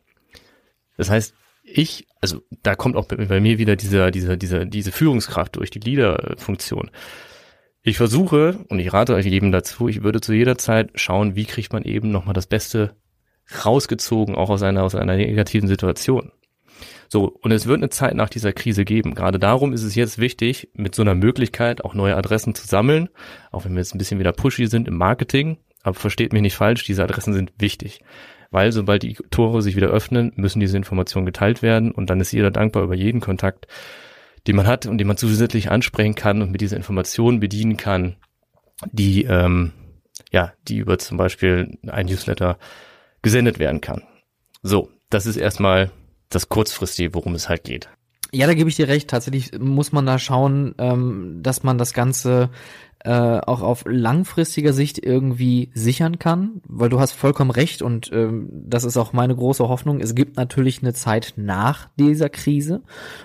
Das 0.98 1.10
heißt, 1.10 1.36
ich, 1.74 2.08
also 2.22 2.42
da 2.64 2.76
kommt 2.76 2.96
auch 2.96 3.06
bei, 3.06 3.40
mir 3.40 3.58
wieder 3.58 3.76
dieser, 3.76 4.12
dieser, 4.12 4.38
dieser, 4.38 4.66
diese 4.66 4.92
Führungskraft 4.92 5.56
durch 5.56 5.70
die 5.70 5.80
Leader-Funktion. 5.80 6.92
Ich 7.84 7.98
versuche, 7.98 8.60
und 8.70 8.80
ich 8.80 8.94
rate 8.94 9.16
euch 9.16 9.26
jedem 9.26 9.52
dazu, 9.52 9.88
ich 9.88 10.04
würde 10.04 10.22
zu 10.22 10.34
jeder 10.34 10.58
Zeit 10.58 10.92
schauen, 10.96 11.36
wie 11.36 11.46
kriegt 11.46 11.74
man 11.74 11.84
eben 11.84 12.12
nochmal 12.12 12.34
das 12.34 12.48
Beste 12.48 12.96
rausgezogen, 13.66 14.36
auch 14.36 14.50
aus 14.50 14.62
einer, 14.62 14.84
aus 14.84 14.96
einer 14.96 15.16
negativen 15.16 15.68
Situation. 15.68 16.32
So, 17.10 17.26
und 17.26 17.52
es 17.52 17.66
wird 17.66 17.80
eine 17.80 17.90
Zeit 17.90 18.16
nach 18.16 18.30
dieser 18.30 18.54
Krise 18.54 18.86
geben. 18.86 19.16
Gerade 19.16 19.40
darum 19.40 19.74
ist 19.74 19.84
es 19.84 19.96
jetzt 19.96 20.20
wichtig, 20.20 20.70
mit 20.74 20.96
so 20.96 21.02
einer 21.02 21.16
Möglichkeit 21.16 21.84
auch 21.84 21.94
neue 21.94 22.16
Adressen 22.16 22.56
zu 22.56 22.66
sammeln, 22.66 23.10
auch 23.52 23.66
wenn 23.66 23.74
wir 23.74 23.80
jetzt 23.80 23.94
ein 23.94 23.98
bisschen 23.98 24.20
wieder 24.20 24.32
pushy 24.32 24.68
sind 24.68 24.88
im 24.88 24.96
Marketing. 24.96 25.58
Aber 25.84 25.96
versteht 25.96 26.32
mich 26.32 26.44
nicht 26.44 26.56
falsch, 26.56 26.86
diese 26.86 27.04
Adressen 27.04 27.34
sind 27.34 27.52
wichtig 27.58 28.02
weil 28.52 28.72
sobald 28.72 29.04
die 29.04 29.14
Tore 29.32 29.62
sich 29.62 29.76
wieder 29.76 29.88
öffnen, 29.88 30.32
müssen 30.36 30.60
diese 30.60 30.78
Informationen 30.78 31.26
geteilt 31.26 31.62
werden 31.62 31.92
und 31.92 32.10
dann 32.10 32.20
ist 32.20 32.32
jeder 32.32 32.52
dankbar 32.52 32.84
über 32.84 32.96
jeden 32.96 33.22
Kontakt, 33.22 33.68
den 34.48 34.56
man 34.56 34.68
hat 34.68 34.86
und 34.86 34.98
den 34.98 35.08
man 35.08 35.18
zusätzlich 35.18 35.72
ansprechen 35.72 36.16
kann 36.16 36.42
und 36.42 36.52
mit 36.52 36.62
dieser 36.62 36.78
Information 36.78 37.40
bedienen 37.40 37.78
kann, 37.78 38.18
die 38.92 39.24
ähm, 39.24 39.74
ja, 40.32 40.54
die 40.68 40.78
über 40.78 40.98
zum 40.98 41.18
Beispiel 41.18 41.78
ein 41.88 42.06
Newsletter 42.06 42.58
gesendet 43.22 43.60
werden 43.60 43.82
kann. 43.82 44.04
So, 44.64 44.90
das 45.10 45.26
ist 45.26 45.38
erstmal 45.38 45.92
das 46.30 46.50
kurzfristige, 46.50 47.14
worum 47.14 47.36
es 47.36 47.50
halt 47.50 47.64
geht. 47.64 47.90
Ja, 48.32 48.48
da 48.48 48.54
gebe 48.54 48.70
ich 48.70 48.78
dir 48.78 48.88
recht. 48.88 49.10
Tatsächlich 49.10 49.52
muss 49.60 49.92
man 49.92 50.06
da 50.06 50.18
schauen, 50.18 50.74
ähm, 50.78 51.40
dass 51.42 51.64
man 51.64 51.78
das 51.78 51.94
Ganze 51.94 52.50
äh, 53.04 53.40
auch 53.40 53.62
auf 53.62 53.84
langfristiger 53.88 54.74
Sicht 54.74 55.04
irgendwie 55.04 55.72
sichern 55.74 56.20
kann, 56.20 56.62
weil 56.68 56.90
du 56.90 57.00
hast 57.00 57.14
vollkommen 57.14 57.52
recht 57.52 57.82
und 57.82 58.12
ähm, 58.14 58.50
das 58.52 58.84
ist 58.84 58.98
auch 58.98 59.14
meine 59.14 59.36
große 59.36 59.68
Hoffnung. 59.68 60.00
Es 60.00 60.14
gibt 60.14 60.38
natürlich 60.38 60.82
eine 60.82 60.94
Zeit 60.94 61.34
nach 61.36 61.90
dieser 62.00 62.30
Krise 62.30 62.84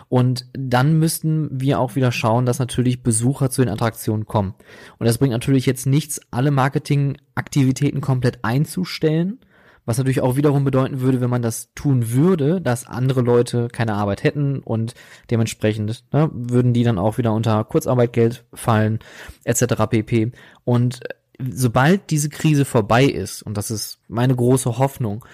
und 0.09 0.47
dann 0.55 0.99
müssten 0.99 1.49
wir 1.53 1.79
auch 1.79 1.95
wieder 1.95 2.13
schauen, 2.13 2.47
dass 2.47 2.59
natürlich 2.59 3.03
Besucher 3.03 3.51
zu 3.51 3.63
den 3.63 3.71
Attraktionen 3.71 4.27
kommen. 4.27 4.55
Und 4.99 5.07
das 5.07 5.19
bringt 5.19 5.33
natürlich 5.33 5.67
jetzt 5.67 5.87
nichts, 5.87 6.21
alle 6.31 6.51
Marketingaktivitäten 6.51 8.01
komplett 8.01 8.45
einzustellen, 8.45 9.41
was 9.87 9.99
natürlich 9.99 10.21
auch 10.21 10.37
wiederum 10.37 10.65
bedeuten 10.65 11.01
würde, 11.01 11.21
wenn 11.21 11.31
man 11.31 11.43
das 11.43 11.73
tun 11.75 12.11
würde, 12.13 12.61
dass 12.61 12.87
andere 12.87 13.23
Leute 13.23 13.69
keine 13.69 13.95
Arbeit 13.95 14.25
hätten 14.25 14.59
und 14.59 14.95
dementsprechend 15.31 16.05
ne, 16.13 16.29
würden 16.33 16.75
die 16.75 16.85
dann 16.85 16.99
auch 16.99 17.17
wieder 17.17 17.33
unter 17.33 17.65
Kurzarbeitgeld 17.65 18.45
fallen, 18.53 18.99
etc. 19.45 19.87
pp. 19.89 20.33
Und 20.65 21.01
sobald 21.39 22.11
diese 22.11 22.29
Krise 22.29 22.65
vorbei 22.65 23.05
ist, 23.05 23.43
und 23.43 23.57
das 23.57 23.71
ist 23.71 24.01
meine 24.09 24.35
große 24.35 24.79
Hoffnung, 24.79 25.25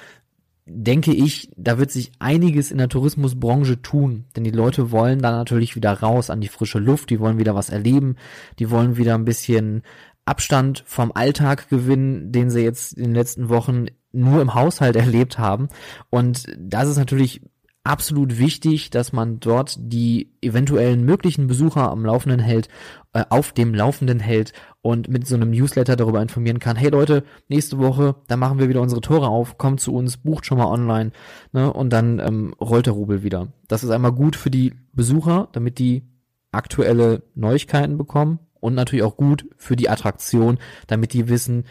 denke 0.66 1.12
ich, 1.12 1.50
da 1.56 1.78
wird 1.78 1.90
sich 1.90 2.12
einiges 2.18 2.70
in 2.70 2.78
der 2.78 2.88
Tourismusbranche 2.88 3.82
tun, 3.82 4.26
denn 4.36 4.44
die 4.44 4.50
Leute 4.50 4.90
wollen 4.92 5.20
da 5.20 5.32
natürlich 5.32 5.74
wieder 5.76 5.92
raus 5.92 6.30
an 6.30 6.40
die 6.40 6.48
frische 6.48 6.78
Luft, 6.78 7.10
die 7.10 7.20
wollen 7.20 7.38
wieder 7.38 7.54
was 7.54 7.70
erleben, 7.70 8.16
die 8.58 8.70
wollen 8.70 8.96
wieder 8.96 9.14
ein 9.14 9.24
bisschen 9.24 9.82
Abstand 10.24 10.84
vom 10.86 11.10
Alltag 11.12 11.68
gewinnen, 11.68 12.30
den 12.30 12.50
sie 12.50 12.62
jetzt 12.62 12.92
in 12.92 13.04
den 13.04 13.14
letzten 13.14 13.48
Wochen 13.48 13.86
nur 14.12 14.40
im 14.40 14.54
Haushalt 14.54 14.96
erlebt 14.96 15.38
haben. 15.38 15.68
Und 16.10 16.46
das 16.58 16.88
ist 16.88 16.98
natürlich 16.98 17.42
absolut 17.84 18.38
wichtig, 18.38 18.90
dass 18.90 19.12
man 19.12 19.40
dort 19.40 19.76
die 19.78 20.32
eventuellen 20.40 21.04
möglichen 21.04 21.48
Besucher 21.48 21.90
am 21.90 22.04
Laufenden 22.04 22.38
hält, 22.38 22.68
äh, 23.12 23.24
auf 23.28 23.52
dem 23.52 23.74
Laufenden 23.74 24.20
hält 24.20 24.52
und 24.82 25.08
mit 25.08 25.26
so 25.26 25.34
einem 25.34 25.50
Newsletter 25.50 25.96
darüber 25.96 26.22
informieren 26.22 26.60
kann, 26.60 26.76
hey 26.76 26.90
Leute, 26.90 27.24
nächste 27.48 27.78
Woche, 27.78 28.16
da 28.28 28.36
machen 28.36 28.58
wir 28.58 28.68
wieder 28.68 28.80
unsere 28.80 29.00
Tore 29.00 29.28
auf, 29.28 29.58
kommt 29.58 29.80
zu 29.80 29.94
uns, 29.94 30.16
bucht 30.16 30.46
schon 30.46 30.58
mal 30.58 30.66
online, 30.66 31.10
ne, 31.52 31.72
und 31.72 31.90
dann 31.92 32.20
ähm, 32.20 32.54
rollt 32.60 32.86
der 32.86 32.92
Rubel 32.92 33.22
wieder. 33.22 33.48
Das 33.66 33.82
ist 33.82 33.90
einmal 33.90 34.12
gut 34.12 34.36
für 34.36 34.50
die 34.50 34.74
Besucher, 34.92 35.48
damit 35.52 35.78
die 35.78 36.04
aktuelle 36.52 37.22
Neuigkeiten 37.34 37.98
bekommen 37.98 38.38
und 38.60 38.74
natürlich 38.74 39.04
auch 39.04 39.16
gut 39.16 39.48
für 39.56 39.74
die 39.74 39.88
Attraktion, 39.88 40.58
damit 40.86 41.14
die 41.14 41.28
wissen, 41.28 41.64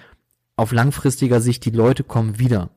auf 0.61 0.71
langfristiger 0.71 1.41
Sicht, 1.41 1.65
die 1.65 1.71
Leute 1.71 2.03
kommen 2.03 2.37
wieder. 2.37 2.69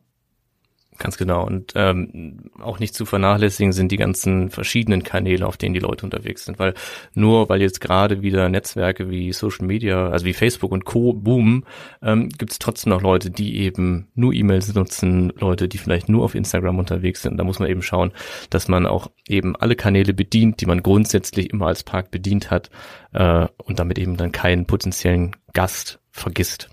Ganz 0.96 1.16
genau. 1.16 1.44
Und 1.44 1.72
ähm, 1.74 2.50
auch 2.60 2.78
nicht 2.78 2.94
zu 2.94 3.04
vernachlässigen 3.04 3.72
sind 3.72 3.90
die 3.90 3.96
ganzen 3.96 4.48
verschiedenen 4.48 5.02
Kanäle, 5.02 5.46
auf 5.46 5.56
denen 5.56 5.74
die 5.74 5.80
Leute 5.80 6.06
unterwegs 6.06 6.44
sind. 6.44 6.60
Weil 6.60 6.74
nur 7.14 7.48
weil 7.48 7.60
jetzt 7.60 7.80
gerade 7.80 8.22
wieder 8.22 8.48
Netzwerke 8.48 9.10
wie 9.10 9.32
Social 9.32 9.66
Media, 9.66 10.08
also 10.08 10.24
wie 10.24 10.32
Facebook 10.32 10.70
und 10.70 10.84
Co. 10.84 11.12
boomen, 11.12 11.66
ähm, 12.00 12.28
gibt 12.28 12.52
es 12.52 12.60
trotzdem 12.60 12.90
noch 12.90 13.02
Leute, 13.02 13.30
die 13.30 13.56
eben 13.58 14.08
nur 14.14 14.32
E-Mails 14.32 14.72
nutzen, 14.74 15.32
Leute, 15.38 15.68
die 15.68 15.78
vielleicht 15.78 16.08
nur 16.08 16.24
auf 16.24 16.36
Instagram 16.36 16.78
unterwegs 16.78 17.22
sind. 17.22 17.38
Da 17.38 17.44
muss 17.44 17.58
man 17.58 17.68
eben 17.68 17.82
schauen, 17.82 18.12
dass 18.50 18.68
man 18.68 18.86
auch 18.86 19.10
eben 19.28 19.56
alle 19.56 19.74
Kanäle 19.74 20.14
bedient, 20.14 20.60
die 20.60 20.66
man 20.66 20.82
grundsätzlich 20.82 21.50
immer 21.50 21.66
als 21.66 21.82
Park 21.82 22.12
bedient 22.12 22.52
hat 22.52 22.70
äh, 23.12 23.48
und 23.64 23.80
damit 23.80 23.98
eben 23.98 24.16
dann 24.16 24.30
keinen 24.30 24.66
potenziellen 24.66 25.34
Gast 25.52 25.98
vergisst. 26.12 26.70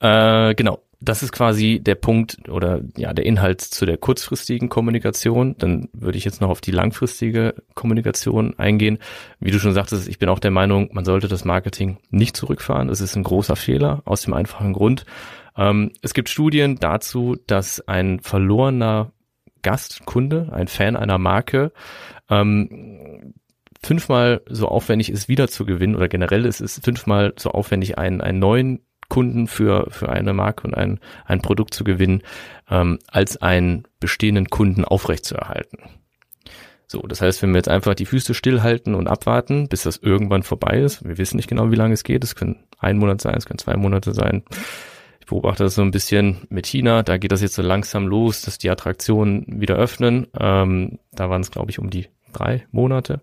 Äh, 0.00 0.54
genau 0.54 0.80
das 1.00 1.22
ist 1.22 1.32
quasi 1.32 1.80
der 1.80 1.94
Punkt 1.94 2.48
oder 2.48 2.80
ja 2.96 3.12
der 3.12 3.26
Inhalt 3.26 3.60
zu 3.60 3.84
der 3.84 3.98
kurzfristigen 3.98 4.68
Kommunikation. 4.68 5.56
Dann 5.58 5.88
würde 5.92 6.16
ich 6.16 6.24
jetzt 6.24 6.40
noch 6.40 6.48
auf 6.48 6.60
die 6.60 6.70
langfristige 6.70 7.54
Kommunikation 7.74 8.58
eingehen. 8.58 8.98
Wie 9.38 9.50
du 9.50 9.58
schon 9.58 9.72
sagtest, 9.72 10.08
ich 10.08 10.18
bin 10.18 10.28
auch 10.28 10.38
der 10.38 10.50
Meinung, 10.50 10.90
man 10.92 11.04
sollte 11.04 11.28
das 11.28 11.44
Marketing 11.44 11.98
nicht 12.10 12.36
zurückfahren. 12.36 12.88
Es 12.88 13.00
ist 13.00 13.14
ein 13.14 13.24
großer 13.24 13.56
Fehler 13.56 14.02
aus 14.04 14.22
dem 14.22 14.32
einfachen 14.32 14.72
Grund. 14.72 15.04
Ähm, 15.56 15.92
es 16.02 16.14
gibt 16.14 16.28
Studien 16.28 16.76
dazu, 16.76 17.36
dass 17.46 17.86
ein 17.86 18.20
verlorener 18.20 19.12
Gast, 19.62 20.06
Kunde, 20.06 20.50
ein 20.52 20.68
Fan 20.68 20.96
einer 20.96 21.18
Marke 21.18 21.72
ähm, 22.30 23.34
fünfmal 23.82 24.40
so 24.48 24.68
aufwendig 24.68 25.10
ist, 25.10 25.28
wieder 25.28 25.48
zu 25.48 25.66
gewinnen 25.66 25.94
oder 25.94 26.08
generell 26.08 26.46
ist 26.46 26.60
es 26.60 26.80
fünfmal 26.82 27.34
so 27.36 27.50
aufwendig, 27.50 27.98
einen, 27.98 28.20
einen 28.20 28.38
neuen 28.38 28.85
Kunden 29.08 29.46
für, 29.46 29.86
für 29.90 30.08
eine 30.08 30.32
Marke 30.32 30.66
und 30.66 30.74
ein, 30.74 31.00
ein 31.24 31.40
Produkt 31.40 31.74
zu 31.74 31.84
gewinnen, 31.84 32.22
ähm, 32.70 32.98
als 33.08 33.36
einen 33.36 33.84
bestehenden 34.00 34.48
Kunden 34.48 34.84
aufrechtzuerhalten. 34.84 35.78
So, 36.88 37.00
das 37.02 37.20
heißt, 37.20 37.42
wenn 37.42 37.50
wir 37.50 37.58
jetzt 37.58 37.68
einfach 37.68 37.94
die 37.94 38.06
Füße 38.06 38.32
stillhalten 38.32 38.94
und 38.94 39.08
abwarten, 39.08 39.68
bis 39.68 39.82
das 39.82 39.96
irgendwann 39.96 40.44
vorbei 40.44 40.80
ist, 40.80 41.04
wir 41.04 41.18
wissen 41.18 41.36
nicht 41.36 41.48
genau, 41.48 41.70
wie 41.72 41.76
lange 41.76 41.94
es 41.94 42.04
geht, 42.04 42.22
es 42.22 42.36
können 42.36 42.64
ein 42.78 42.98
Monat 42.98 43.20
sein, 43.20 43.34
es 43.36 43.46
können 43.46 43.58
zwei 43.58 43.76
Monate 43.76 44.14
sein. 44.14 44.44
Ich 45.20 45.26
beobachte 45.26 45.64
das 45.64 45.74
so 45.74 45.82
ein 45.82 45.90
bisschen 45.90 46.46
mit 46.50 46.66
China, 46.66 47.02
da 47.02 47.16
geht 47.16 47.32
das 47.32 47.42
jetzt 47.42 47.54
so 47.54 47.62
langsam 47.62 48.06
los, 48.06 48.42
dass 48.42 48.58
die 48.58 48.70
Attraktionen 48.70 49.60
wieder 49.60 49.74
öffnen. 49.74 50.28
Ähm, 50.38 51.00
da 51.10 51.28
waren 51.28 51.40
es, 51.40 51.50
glaube 51.50 51.70
ich, 51.70 51.80
um 51.80 51.90
die 51.90 52.06
drei 52.32 52.66
Monate. 52.70 53.20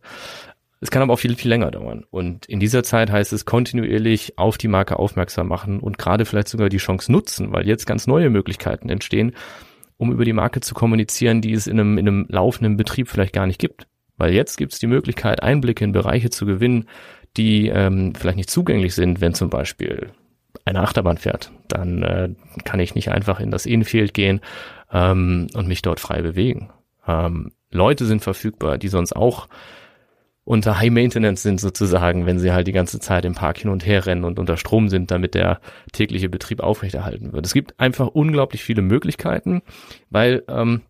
Es 0.83 0.91
kann 0.91 1.01
aber 1.01 1.13
auch 1.13 1.19
viel, 1.19 1.37
viel 1.37 1.47
länger 1.47 1.71
dauern. 1.71 2.03
Und 2.11 2.45
in 2.45 2.59
dieser 2.59 2.83
Zeit 2.83 3.09
heißt 3.09 3.31
es 3.31 3.45
kontinuierlich 3.45 4.37
auf 4.37 4.57
die 4.57 4.67
Marke 4.67 4.99
aufmerksam 4.99 5.47
machen 5.47 5.79
und 5.79 5.97
gerade 5.97 6.25
vielleicht 6.25 6.49
sogar 6.49 6.67
die 6.67 6.77
Chance 6.77 7.09
nutzen, 7.09 7.53
weil 7.53 7.65
jetzt 7.65 7.85
ganz 7.85 8.05
neue 8.05 8.29
Möglichkeiten 8.29 8.89
entstehen, 8.89 9.33
um 9.95 10.11
über 10.11 10.25
die 10.25 10.33
Marke 10.33 10.59
zu 10.59 10.73
kommunizieren, 10.73 11.39
die 11.39 11.53
es 11.53 11.67
in 11.67 11.79
einem, 11.79 11.97
in 11.97 12.05
einem 12.05 12.25
laufenden 12.27 12.75
Betrieb 12.75 13.07
vielleicht 13.07 13.31
gar 13.31 13.47
nicht 13.47 13.61
gibt. 13.61 13.87
Weil 14.17 14.33
jetzt 14.33 14.57
gibt 14.57 14.73
es 14.73 14.79
die 14.79 14.87
Möglichkeit, 14.87 15.41
Einblicke 15.41 15.85
in 15.85 15.93
Bereiche 15.93 16.29
zu 16.29 16.45
gewinnen, 16.45 16.89
die 17.37 17.69
ähm, 17.69 18.13
vielleicht 18.13 18.35
nicht 18.35 18.49
zugänglich 18.49 18.93
sind, 18.93 19.21
wenn 19.21 19.33
zum 19.33 19.49
Beispiel 19.49 20.11
eine 20.65 20.81
Achterbahn 20.81 21.17
fährt. 21.17 21.49
Dann 21.69 22.03
äh, 22.03 22.29
kann 22.65 22.81
ich 22.81 22.93
nicht 22.93 23.09
einfach 23.09 23.39
in 23.39 23.51
das 23.51 23.65
Infield 23.65 24.13
gehen 24.13 24.41
ähm, 24.91 25.47
und 25.53 25.69
mich 25.69 25.81
dort 25.81 26.01
frei 26.01 26.21
bewegen. 26.21 26.71
Ähm, 27.07 27.53
Leute 27.71 28.05
sind 28.05 28.21
verfügbar, 28.21 28.77
die 28.77 28.89
sonst 28.89 29.15
auch 29.15 29.47
unter 30.45 30.79
High 30.79 30.91
Maintenance 30.91 31.41
sind 31.41 31.61
sozusagen, 31.61 32.25
wenn 32.25 32.39
sie 32.39 32.51
halt 32.51 32.67
die 32.67 32.73
ganze 32.73 32.99
Zeit 32.99 33.23
im 33.25 33.33
Park 33.33 33.59
hin 33.59 33.71
und 33.71 33.85
her 33.85 34.05
rennen 34.05 34.25
und 34.25 34.39
unter 34.39 34.57
Strom 34.57 34.89
sind, 34.89 35.09
damit 35.09 35.35
der 35.35 35.61
tägliche 35.93 36.29
Betrieb 36.29 36.59
aufrechterhalten 36.61 37.31
wird. 37.31 37.45
Es 37.45 37.53
gibt 37.53 37.79
einfach 37.79 38.07
unglaublich 38.07 38.63
viele 38.63 38.81
Möglichkeiten, 38.81 39.61
weil 40.09 40.43
ähm, 40.49 40.81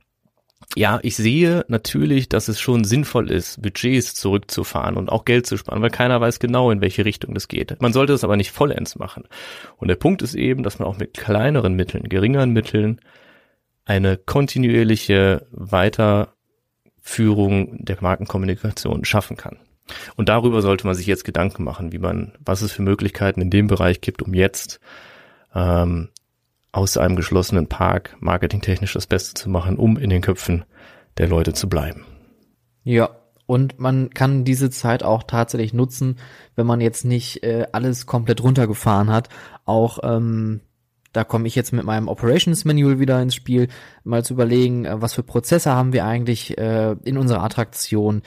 ja, 0.75 0.99
ich 1.03 1.15
sehe 1.15 1.65
natürlich, 1.67 2.29
dass 2.29 2.47
es 2.47 2.59
schon 2.59 2.83
sinnvoll 2.83 3.29
ist, 3.29 3.61
Budgets 3.61 4.15
zurückzufahren 4.15 4.97
und 4.97 5.11
auch 5.11 5.25
Geld 5.25 5.45
zu 5.45 5.57
sparen, 5.57 5.81
weil 5.81 5.91
keiner 5.91 6.19
weiß 6.19 6.39
genau, 6.39 6.71
in 6.71 6.81
welche 6.81 7.05
Richtung 7.05 7.33
das 7.33 7.47
geht. 7.47 7.79
Man 7.81 7.93
sollte 7.93 8.13
es 8.13 8.23
aber 8.23 8.37
nicht 8.37 8.51
vollends 8.51 8.97
machen. 8.97 9.25
Und 9.77 9.89
der 9.89 9.95
Punkt 9.95 10.21
ist 10.21 10.33
eben, 10.33 10.63
dass 10.63 10.79
man 10.79 10.87
auch 10.87 10.97
mit 10.97 11.13
kleineren 11.13 11.75
Mitteln, 11.75 12.09
geringeren 12.09 12.51
Mitteln 12.51 13.01
eine 13.85 14.17
kontinuierliche 14.17 15.45
Weiter 15.51 16.33
Führung 17.05 17.83
der 17.83 17.97
Markenkommunikation 17.99 19.03
schaffen 19.03 19.35
kann. 19.37 19.57
Und 20.15 20.29
darüber 20.29 20.61
sollte 20.61 20.87
man 20.87 20.95
sich 20.95 21.05
jetzt 21.05 21.25
Gedanken 21.25 21.65
machen, 21.65 21.91
wie 21.91 21.99
man, 21.99 22.31
was 22.43 22.61
es 22.61 22.71
für 22.71 22.81
Möglichkeiten 22.81 23.41
in 23.41 23.49
dem 23.49 23.67
Bereich 23.67 23.99
gibt, 23.99 24.21
um 24.21 24.33
jetzt 24.33 24.79
ähm, 25.53 26.09
aus 26.71 26.95
einem 26.97 27.17
geschlossenen 27.17 27.67
Park 27.67 28.15
marketingtechnisch 28.21 28.93
das 28.93 29.05
Beste 29.05 29.33
zu 29.33 29.49
machen, 29.49 29.75
um 29.75 29.97
in 29.97 30.09
den 30.09 30.21
Köpfen 30.21 30.63
der 31.17 31.27
Leute 31.27 31.53
zu 31.53 31.67
bleiben. 31.67 32.05
Ja, 32.83 33.09
und 33.45 33.77
man 33.77 34.09
kann 34.09 34.45
diese 34.45 34.69
Zeit 34.69 35.03
auch 35.03 35.23
tatsächlich 35.23 35.73
nutzen, 35.73 36.17
wenn 36.55 36.65
man 36.65 36.79
jetzt 36.79 37.03
nicht 37.03 37.43
äh, 37.43 37.67
alles 37.73 38.05
komplett 38.05 38.41
runtergefahren 38.41 39.11
hat, 39.11 39.27
auch 39.65 39.99
ähm, 40.03 40.61
da 41.13 41.23
komme 41.23 41.47
ich 41.47 41.55
jetzt 41.55 41.71
mit 41.71 41.85
meinem 41.85 42.07
Operations 42.07 42.65
Manual 42.65 42.99
wieder 42.99 43.21
ins 43.21 43.35
Spiel, 43.35 43.69
mal 44.03 44.25
zu 44.25 44.33
überlegen, 44.33 44.85
äh, 44.85 45.01
was 45.01 45.13
für 45.13 45.23
Prozesse 45.23 45.71
haben 45.71 45.93
wir 45.93 46.05
eigentlich 46.05 46.57
äh, 46.57 46.95
in 47.03 47.17
unserer 47.17 47.43
Attraktion, 47.43 48.23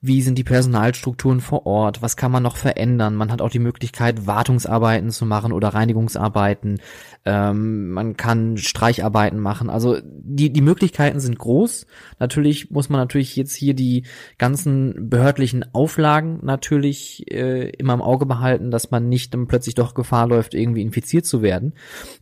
wie 0.00 0.22
sind 0.22 0.38
die 0.38 0.44
Personalstrukturen 0.44 1.40
vor 1.40 1.66
Ort, 1.66 2.02
was 2.02 2.16
kann 2.16 2.30
man 2.30 2.42
noch 2.42 2.56
verändern. 2.56 3.16
Man 3.16 3.32
hat 3.32 3.42
auch 3.42 3.50
die 3.50 3.58
Möglichkeit, 3.58 4.28
Wartungsarbeiten 4.28 5.10
zu 5.10 5.26
machen 5.26 5.52
oder 5.52 5.70
Reinigungsarbeiten. 5.70 6.80
Ähm, 7.24 7.90
man 7.90 8.16
kann 8.16 8.58
Streicharbeiten 8.58 9.40
machen. 9.40 9.68
Also 9.70 9.98
die, 10.04 10.52
die 10.52 10.60
Möglichkeiten 10.60 11.18
sind 11.18 11.36
groß. 11.36 11.86
Natürlich 12.20 12.70
muss 12.70 12.88
man 12.88 13.00
natürlich 13.00 13.34
jetzt 13.34 13.54
hier 13.54 13.74
die 13.74 14.04
ganzen 14.38 15.10
behördlichen 15.10 15.64
Auflagen 15.74 16.38
natürlich 16.42 17.28
äh, 17.32 17.70
immer 17.70 17.94
im 17.94 18.02
Auge 18.02 18.24
behalten, 18.24 18.70
dass 18.70 18.92
man 18.92 19.08
nicht 19.08 19.34
dann 19.34 19.48
plötzlich 19.48 19.74
doch 19.74 19.94
Gefahr 19.94 20.28
läuft, 20.28 20.54
irgendwie 20.54 20.82
infiziert 20.82 21.26
zu 21.26 21.42
werden. 21.42 21.72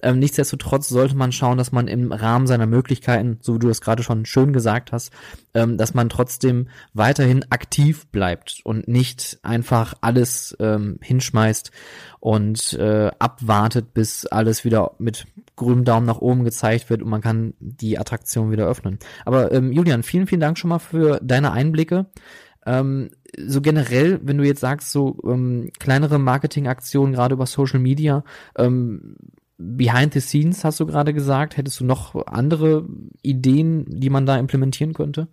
Ähm, 0.03 0.19
nichtsdestotrotz 0.19 0.89
sollte 0.89 1.15
man 1.15 1.31
schauen, 1.31 1.59
dass 1.59 1.73
man 1.73 1.89
im 1.89 2.11
Rahmen 2.11 2.47
seiner 2.47 2.67
Möglichkeiten, 2.67 3.37
so 3.43 3.55
wie 3.55 3.59
du 3.59 3.69
das 3.69 3.83
gerade 3.83 4.03
schon 4.03 4.25
schön 4.25 4.55
gesagt 4.55 4.93
hast, 4.93 5.13
ähm, 5.53 5.77
dass 5.77 5.93
man 5.93 6.09
trotzdem 6.09 6.69
weiterhin 6.95 7.45
aktiv 7.51 7.66
bleibt 8.11 8.61
und 8.65 8.89
nicht 8.89 9.39
einfach 9.43 9.95
alles 10.01 10.57
ähm, 10.61 10.99
hinschmeißt 11.03 11.71
und 12.21 12.73
äh, 12.75 13.11
abwartet, 13.19 13.95
bis 13.95 14.27
alles 14.27 14.65
wieder 14.65 14.93
mit 14.99 15.27
grünem 15.57 15.85
Daumen 15.85 16.07
nach 16.07 16.19
oben 16.19 16.45
gezeigt 16.45 16.91
wird 16.91 17.03
und 17.03 17.09
man 17.09 17.21
kann 17.21 17.55
die 17.61 17.99
Attraktion 17.99 18.51
wieder 18.51 18.67
öffnen. 18.67 18.99
Aber 19.25 19.53
ähm, 19.53 19.73
Julian, 19.73 20.03
vielen, 20.03 20.27
vielen 20.27 20.41
Dank 20.41 20.59
schon 20.59 20.71
mal 20.71 20.79
für 20.79 21.21
deine 21.23 21.53
Einblicke. 21.53 22.07
Ähm, 22.67 23.11
so 23.39 23.61
generell, 23.61 24.21
wenn 24.23 24.39
du 24.39 24.45
jetzt 24.45 24.61
sagst, 24.61 24.91
so 24.91 25.19
ähm, 25.25 25.71
kleinere 25.79 26.19
Marketingaktionen, 26.19 27.15
gerade 27.15 27.35
über 27.35 27.47
Social 27.47 27.81
Media, 27.81 28.25
ähm, 28.57 29.17
behind 29.59 30.13
the 30.13 30.21
scenes 30.21 30.65
hast 30.65 30.81
du 30.81 30.87
gerade 30.87 31.15
gesagt, 31.15 31.57
hättest 31.57 31.81
du 31.81 31.85
noch 31.85 32.27
andere 32.27 32.87
Ideen, 33.23 33.87
die 33.89 34.11
man 34.11 34.27
da 34.27 34.39
implementieren 34.39 34.93
könnte? 34.93 35.29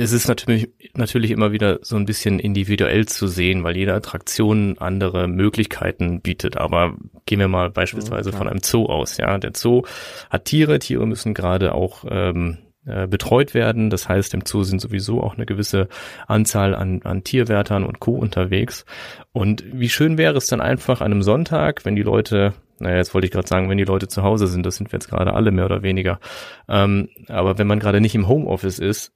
Es 0.00 0.12
ist 0.12 0.28
natürlich, 0.28 0.70
natürlich 0.94 1.30
immer 1.30 1.52
wieder 1.52 1.78
so 1.82 1.96
ein 1.96 2.06
bisschen 2.06 2.38
individuell 2.38 3.04
zu 3.06 3.26
sehen, 3.26 3.64
weil 3.64 3.76
jede 3.76 3.92
Attraktion 3.92 4.78
andere 4.78 5.28
Möglichkeiten 5.28 6.22
bietet. 6.22 6.56
Aber 6.56 6.96
gehen 7.26 7.38
wir 7.38 7.48
mal 7.48 7.68
beispielsweise 7.68 8.30
ja, 8.30 8.36
von 8.36 8.48
einem 8.48 8.62
Zoo 8.62 8.86
aus. 8.86 9.18
Ja, 9.18 9.36
der 9.36 9.52
Zoo 9.54 9.82
hat 10.30 10.46
Tiere. 10.46 10.78
Tiere 10.78 11.06
müssen 11.06 11.34
gerade 11.34 11.74
auch 11.74 12.06
ähm, 12.08 12.56
äh, 12.86 13.06
betreut 13.08 13.52
werden. 13.52 13.90
Das 13.90 14.08
heißt, 14.08 14.32
im 14.32 14.46
Zoo 14.46 14.62
sind 14.62 14.80
sowieso 14.80 15.22
auch 15.22 15.36
eine 15.36 15.44
gewisse 15.44 15.88
Anzahl 16.26 16.74
an, 16.74 17.02
an 17.02 17.22
Tierwärtern 17.22 17.84
und 17.84 18.00
Co. 18.00 18.12
unterwegs. 18.12 18.86
Und 19.32 19.62
wie 19.70 19.90
schön 19.90 20.16
wäre 20.16 20.38
es 20.38 20.46
dann 20.46 20.62
einfach 20.62 21.02
an 21.02 21.12
einem 21.12 21.22
Sonntag, 21.22 21.84
wenn 21.84 21.94
die 21.94 22.02
Leute 22.02 22.54
naja, 22.82 22.96
jetzt 22.96 23.12
wollte 23.12 23.26
ich 23.26 23.30
gerade 23.30 23.46
sagen, 23.46 23.68
wenn 23.68 23.76
die 23.76 23.84
Leute 23.84 24.08
zu 24.08 24.22
Hause 24.22 24.46
sind, 24.46 24.64
das 24.64 24.76
sind 24.76 24.90
wir 24.90 24.96
jetzt 24.96 25.10
gerade 25.10 25.34
alle 25.34 25.50
mehr 25.50 25.66
oder 25.66 25.82
weniger. 25.82 26.18
Ähm, 26.66 27.10
aber 27.28 27.58
wenn 27.58 27.66
man 27.66 27.78
gerade 27.78 28.00
nicht 28.00 28.14
im 28.14 28.26
Homeoffice 28.26 28.78
ist, 28.78 29.12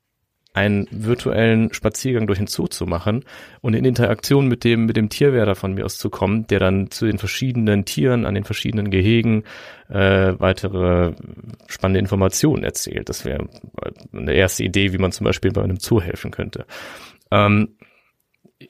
einen 0.54 0.86
virtuellen 0.90 1.74
Spaziergang 1.74 2.28
durch 2.28 2.38
den 2.38 2.46
Zoo 2.46 2.68
zu 2.68 2.86
machen 2.86 3.24
und 3.60 3.74
in 3.74 3.84
Interaktion 3.84 4.46
mit 4.46 4.62
dem, 4.62 4.86
mit 4.86 4.96
dem 4.96 5.08
Tierwärter 5.08 5.56
von 5.56 5.74
mir 5.74 5.84
aus 5.84 5.98
zu 5.98 6.10
kommen, 6.10 6.46
der 6.46 6.60
dann 6.60 6.92
zu 6.92 7.06
den 7.06 7.18
verschiedenen 7.18 7.84
Tieren 7.84 8.24
an 8.24 8.34
den 8.34 8.44
verschiedenen 8.44 8.88
Gehegen 8.88 9.42
äh, 9.88 10.34
weitere 10.38 11.12
spannende 11.66 11.98
Informationen 11.98 12.62
erzählt. 12.62 13.08
Das 13.08 13.24
wäre 13.24 13.48
eine 14.12 14.32
erste 14.32 14.62
Idee, 14.62 14.92
wie 14.92 14.98
man 14.98 15.10
zum 15.10 15.24
Beispiel 15.24 15.50
bei 15.50 15.62
einem 15.62 15.80
Zoo 15.80 16.00
helfen 16.00 16.30
könnte. 16.30 16.66
Ähm, 17.32 17.76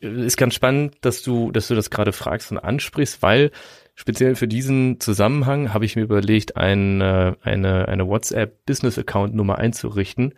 ist 0.01 0.39
ganz 0.39 0.55
spannend, 0.55 0.97
dass 1.03 1.23
du, 1.23 1.53
dass 1.53 1.69
du 1.69 1.75
das 1.75 1.91
gerade 1.91 2.13
fragst 2.13 2.51
und 2.51 2.59
ansprichst, 2.59 3.23
weil 3.23 3.51
speziell 3.95 4.37
für 4.37 4.49
diesen 4.49 5.01
Zusammenhang 5.01 5.75
habe 5.75 5.85
ich 5.85 5.97
mir 5.97 6.03
überlegt, 6.03 6.57
eine, 6.57 7.37
eine, 7.43 7.89
eine 7.89 8.07
WhatsApp 8.07 8.65
Business 8.65 8.99
Account 8.99 9.35
Nummer 9.35 9.59
einzurichten, 9.59 10.33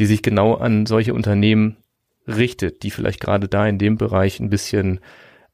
die 0.00 0.06
sich 0.06 0.22
genau 0.22 0.54
an 0.54 0.86
solche 0.86 1.12
Unternehmen 1.12 1.76
richtet, 2.26 2.82
die 2.82 2.90
vielleicht 2.90 3.20
gerade 3.20 3.48
da 3.48 3.66
in 3.66 3.76
dem 3.76 3.98
Bereich 3.98 4.40
ein 4.40 4.48
bisschen 4.48 5.00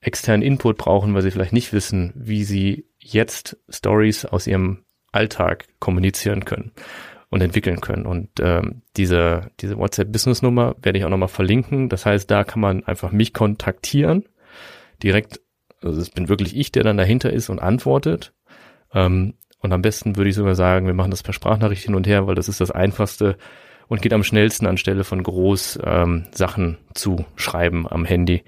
externen 0.00 0.46
Input 0.46 0.78
brauchen, 0.78 1.14
weil 1.14 1.22
sie 1.22 1.32
vielleicht 1.32 1.52
nicht 1.52 1.72
wissen, 1.72 2.12
wie 2.14 2.44
sie 2.44 2.86
jetzt 3.00 3.58
Stories 3.68 4.24
aus 4.24 4.46
ihrem 4.46 4.84
Alltag 5.10 5.66
kommunizieren 5.80 6.44
können 6.44 6.70
und 7.28 7.40
entwickeln 7.40 7.80
können. 7.80 8.06
Und 8.06 8.28
ähm, 8.38 8.82
diese, 8.96 9.50
diese 9.58 9.78
WhatsApp-Business-Nummer 9.78 10.76
werde 10.80 11.00
ich 11.00 11.04
auch 11.04 11.10
nochmal 11.10 11.26
verlinken. 11.26 11.88
Das 11.88 12.06
heißt, 12.06 12.30
da 12.30 12.44
kann 12.44 12.60
man 12.60 12.84
einfach 12.84 13.10
mich 13.10 13.32
kontaktieren, 13.32 14.28
direkt, 15.02 15.40
also 15.82 16.00
es 16.00 16.10
bin 16.10 16.28
wirklich 16.28 16.56
ich, 16.56 16.70
der 16.70 16.84
dann 16.84 16.98
dahinter 16.98 17.32
ist 17.32 17.48
und 17.48 17.58
antwortet. 17.58 18.32
Ähm, 18.94 19.34
und 19.58 19.72
am 19.72 19.82
besten 19.82 20.16
würde 20.16 20.30
ich 20.30 20.36
sogar 20.36 20.54
sagen, 20.54 20.86
wir 20.86 20.94
machen 20.94 21.10
das 21.10 21.24
per 21.24 21.32
Sprachnachricht 21.32 21.82
hin 21.82 21.96
und 21.96 22.06
her, 22.06 22.28
weil 22.28 22.36
das 22.36 22.48
ist 22.48 22.60
das 22.60 22.70
Einfachste 22.70 23.36
und 23.88 24.02
geht 24.02 24.12
am 24.12 24.24
schnellsten 24.24 24.66
anstelle 24.66 25.04
von 25.04 25.22
groß 25.22 25.78
ähm, 25.84 26.26
Sachen 26.32 26.78
zu 26.94 27.24
schreiben 27.36 27.86
am 27.88 28.04
Handy. 28.04 28.42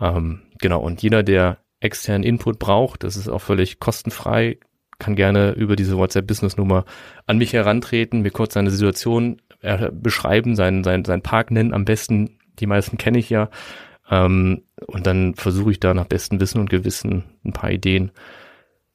Ähm, 0.00 0.42
genau, 0.58 0.80
und 0.80 1.02
jeder, 1.02 1.22
der 1.22 1.58
externen 1.80 2.22
Input 2.22 2.58
braucht, 2.58 3.04
das 3.04 3.16
ist 3.16 3.28
auch 3.28 3.40
völlig 3.40 3.80
kostenfrei, 3.80 4.58
kann 4.98 5.16
gerne 5.16 5.52
über 5.52 5.76
diese 5.76 5.96
WhatsApp-Business-Nummer 5.96 6.84
an 7.26 7.38
mich 7.38 7.52
herantreten, 7.52 8.22
mir 8.22 8.30
kurz 8.30 8.54
seine 8.54 8.70
Situation 8.70 9.42
äh, 9.60 9.90
beschreiben, 9.92 10.54
seinen, 10.54 10.84
seinen, 10.84 11.04
seinen 11.04 11.22
Park 11.22 11.50
nennen, 11.50 11.74
am 11.74 11.84
besten, 11.84 12.38
die 12.58 12.66
meisten 12.66 12.98
kenne 12.98 13.18
ich 13.18 13.30
ja, 13.30 13.50
ähm, 14.10 14.62
und 14.86 15.06
dann 15.06 15.34
versuche 15.34 15.70
ich 15.70 15.80
da 15.80 15.94
nach 15.94 16.06
bestem 16.06 16.40
Wissen 16.40 16.60
und 16.60 16.70
Gewissen 16.70 17.24
ein 17.44 17.52
paar 17.52 17.70
Ideen 17.70 18.12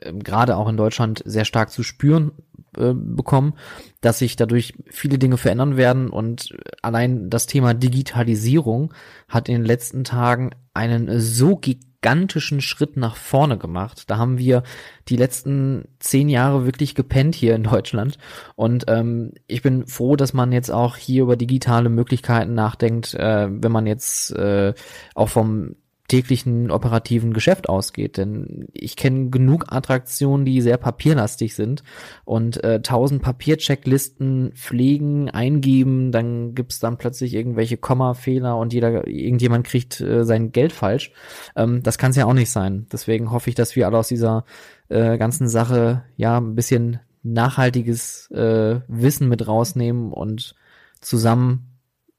äh, 0.00 0.12
gerade 0.12 0.56
auch 0.56 0.68
in 0.68 0.76
Deutschland 0.76 1.22
sehr 1.24 1.44
stark 1.44 1.70
zu 1.70 1.82
spüren 1.82 2.32
äh, 2.76 2.92
bekommen, 2.94 3.54
dass 4.00 4.18
sich 4.18 4.36
dadurch 4.36 4.74
viele 4.90 5.18
Dinge 5.18 5.38
verändern 5.38 5.76
werden 5.76 6.10
und 6.10 6.54
allein 6.82 7.30
das 7.30 7.46
Thema 7.46 7.72
Digitalisierung 7.72 8.92
hat 9.28 9.48
in 9.48 9.54
den 9.54 9.64
letzten 9.64 10.04
Tagen 10.04 10.50
einen 10.74 11.20
so 11.20 11.56
gigantisch 11.56 11.85
gigantischen 12.00 12.60
Schritt 12.60 12.96
nach 12.96 13.16
vorne 13.16 13.58
gemacht. 13.58 14.04
Da 14.08 14.16
haben 14.16 14.38
wir 14.38 14.62
die 15.08 15.16
letzten 15.16 15.88
zehn 15.98 16.28
Jahre 16.28 16.64
wirklich 16.64 16.94
gepennt 16.94 17.34
hier 17.34 17.54
in 17.54 17.64
Deutschland. 17.64 18.18
Und 18.54 18.84
ähm, 18.88 19.32
ich 19.46 19.62
bin 19.62 19.86
froh, 19.86 20.16
dass 20.16 20.32
man 20.32 20.52
jetzt 20.52 20.70
auch 20.70 20.96
hier 20.96 21.22
über 21.22 21.36
digitale 21.36 21.88
Möglichkeiten 21.88 22.54
nachdenkt, 22.54 23.14
äh, 23.14 23.48
wenn 23.50 23.72
man 23.72 23.86
jetzt 23.86 24.32
äh, 24.32 24.74
auch 25.14 25.28
vom 25.28 25.76
täglichen 26.08 26.70
operativen 26.70 27.32
Geschäft 27.32 27.68
ausgeht. 27.68 28.16
Denn 28.16 28.68
ich 28.72 28.96
kenne 28.96 29.30
genug 29.30 29.72
Attraktionen, 29.72 30.44
die 30.44 30.60
sehr 30.60 30.76
papierlastig 30.76 31.54
sind 31.54 31.82
und 32.24 32.62
äh, 32.62 32.80
tausend 32.82 33.22
Papierchecklisten 33.22 34.52
pflegen, 34.54 35.30
eingeben, 35.30 36.12
dann 36.12 36.54
gibt's 36.54 36.78
dann 36.80 36.98
plötzlich 36.98 37.34
irgendwelche 37.34 37.76
Kommafehler 37.76 38.56
und 38.56 38.72
jeder, 38.72 39.06
irgendjemand 39.06 39.66
kriegt 39.66 40.00
äh, 40.00 40.24
sein 40.24 40.52
Geld 40.52 40.72
falsch. 40.72 41.12
Ähm, 41.56 41.82
das 41.82 41.98
kann 41.98 42.10
es 42.10 42.16
ja 42.16 42.26
auch 42.26 42.34
nicht 42.34 42.50
sein. 42.50 42.86
Deswegen 42.92 43.30
hoffe 43.30 43.50
ich, 43.50 43.56
dass 43.56 43.76
wir 43.76 43.86
alle 43.86 43.98
aus 43.98 44.08
dieser 44.08 44.44
äh, 44.88 45.18
ganzen 45.18 45.48
Sache 45.48 46.04
ja 46.16 46.38
ein 46.38 46.54
bisschen 46.54 47.00
nachhaltiges 47.22 48.30
äh, 48.30 48.80
Wissen 48.86 49.28
mit 49.28 49.46
rausnehmen 49.46 50.12
und 50.12 50.54
zusammen 51.00 51.75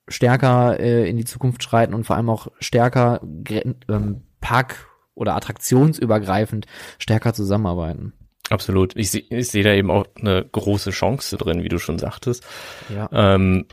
stärker 0.07 0.79
äh, 0.79 1.09
in 1.09 1.17
die 1.17 1.25
Zukunft 1.25 1.63
schreiten 1.63 1.93
und 1.93 2.05
vor 2.05 2.15
allem 2.15 2.29
auch 2.29 2.47
stärker 2.59 3.21
ähm, 3.49 4.23
Park- 4.41 4.87
oder 5.15 5.35
attraktionsübergreifend 5.35 6.67
stärker 6.99 7.33
zusammenarbeiten. 7.33 8.13
Absolut. 8.49 8.95
Ich 8.95 9.11
sehe 9.11 9.23
ich 9.29 9.49
seh 9.49 9.61
da 9.61 9.73
eben 9.73 9.91
auch 9.91 10.05
eine 10.17 10.45
große 10.49 10.91
Chance 10.91 11.35
drin, 11.35 11.63
wie 11.63 11.69
du 11.69 11.79
schon 11.79 11.99
sagtest. 11.99 12.45
Ja. 12.93 13.09
Ähm, 13.11 13.65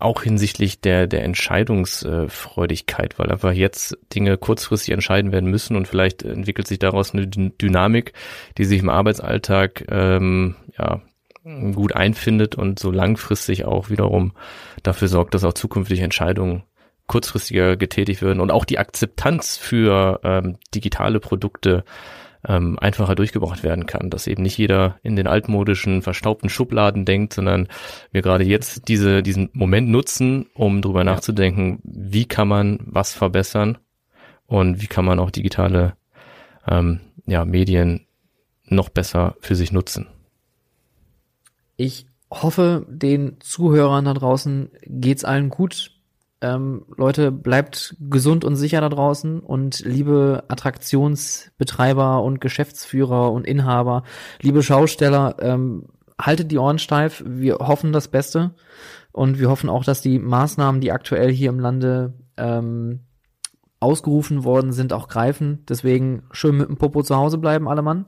auch 0.00 0.22
hinsichtlich 0.22 0.80
der, 0.80 1.06
der 1.06 1.22
Entscheidungsfreudigkeit, 1.22 3.18
weil 3.18 3.30
einfach 3.30 3.52
jetzt 3.52 3.96
Dinge 4.12 4.36
kurzfristig 4.36 4.92
entscheiden 4.92 5.30
werden 5.30 5.50
müssen 5.50 5.76
und 5.76 5.86
vielleicht 5.86 6.24
entwickelt 6.24 6.66
sich 6.66 6.80
daraus 6.80 7.12
eine 7.12 7.28
Dynamik, 7.28 8.12
die 8.56 8.64
sich 8.64 8.80
im 8.80 8.88
Arbeitsalltag 8.88 9.84
ähm, 9.88 10.56
ja, 10.76 11.00
gut 11.74 11.94
einfindet 11.94 12.54
und 12.54 12.78
so 12.78 12.90
langfristig 12.90 13.64
auch 13.64 13.90
wiederum 13.90 14.32
dafür 14.82 15.08
sorgt, 15.08 15.34
dass 15.34 15.44
auch 15.44 15.54
zukünftige 15.54 16.02
Entscheidungen 16.02 16.64
kurzfristiger 17.06 17.76
getätigt 17.76 18.22
werden 18.22 18.40
und 18.40 18.50
auch 18.50 18.64
die 18.64 18.78
Akzeptanz 18.78 19.56
für 19.56 20.20
ähm, 20.22 20.58
digitale 20.74 21.20
Produkte 21.20 21.84
ähm, 22.46 22.78
einfacher 22.78 23.14
durchgebracht 23.14 23.62
werden 23.62 23.86
kann, 23.86 24.10
dass 24.10 24.26
eben 24.26 24.42
nicht 24.42 24.58
jeder 24.58 24.98
in 25.02 25.16
den 25.16 25.26
altmodischen, 25.26 26.02
verstaubten 26.02 26.48
Schubladen 26.48 27.04
denkt, 27.04 27.32
sondern 27.32 27.68
wir 28.12 28.22
gerade 28.22 28.44
jetzt 28.44 28.88
diese, 28.88 29.22
diesen 29.22 29.50
Moment 29.52 29.88
nutzen, 29.88 30.46
um 30.54 30.82
drüber 30.82 31.00
ja. 31.00 31.04
nachzudenken, 31.04 31.80
wie 31.82 32.26
kann 32.26 32.46
man 32.46 32.78
was 32.84 33.14
verbessern 33.14 33.78
und 34.46 34.80
wie 34.80 34.86
kann 34.86 35.04
man 35.04 35.18
auch 35.18 35.30
digitale 35.30 35.94
ähm, 36.68 37.00
ja, 37.26 37.44
Medien 37.44 38.06
noch 38.66 38.90
besser 38.90 39.36
für 39.40 39.56
sich 39.56 39.72
nutzen. 39.72 40.06
Ich 41.78 42.06
hoffe, 42.28 42.84
den 42.88 43.36
Zuhörern 43.38 44.04
da 44.04 44.12
draußen 44.12 44.70
geht's 44.84 45.24
allen 45.24 45.48
gut. 45.48 45.92
Ähm, 46.40 46.84
Leute, 46.96 47.30
bleibt 47.30 47.96
gesund 48.00 48.44
und 48.44 48.56
sicher 48.56 48.80
da 48.80 48.88
draußen 48.88 49.38
und 49.38 49.78
liebe 49.80 50.42
Attraktionsbetreiber 50.48 52.22
und 52.22 52.40
Geschäftsführer 52.40 53.30
und 53.32 53.46
Inhaber, 53.46 54.02
liebe 54.40 54.64
Schausteller, 54.64 55.36
ähm, 55.40 55.86
haltet 56.20 56.50
die 56.50 56.58
Ohren 56.58 56.80
steif. 56.80 57.22
Wir 57.24 57.58
hoffen 57.58 57.92
das 57.92 58.08
Beste 58.08 58.54
und 59.12 59.38
wir 59.38 59.48
hoffen 59.48 59.70
auch, 59.70 59.84
dass 59.84 60.00
die 60.00 60.18
Maßnahmen, 60.18 60.80
die 60.80 60.90
aktuell 60.90 61.30
hier 61.32 61.50
im 61.50 61.60
Lande 61.60 62.14
ähm, 62.36 63.04
ausgerufen 63.78 64.42
worden 64.42 64.72
sind, 64.72 64.92
auch 64.92 65.06
greifen. 65.06 65.64
Deswegen 65.68 66.24
schön 66.32 66.56
mit 66.56 66.68
dem 66.68 66.76
Popo 66.76 67.04
zu 67.04 67.14
Hause 67.14 67.38
bleiben, 67.38 67.68
alle 67.68 67.82
Mann. 67.82 68.06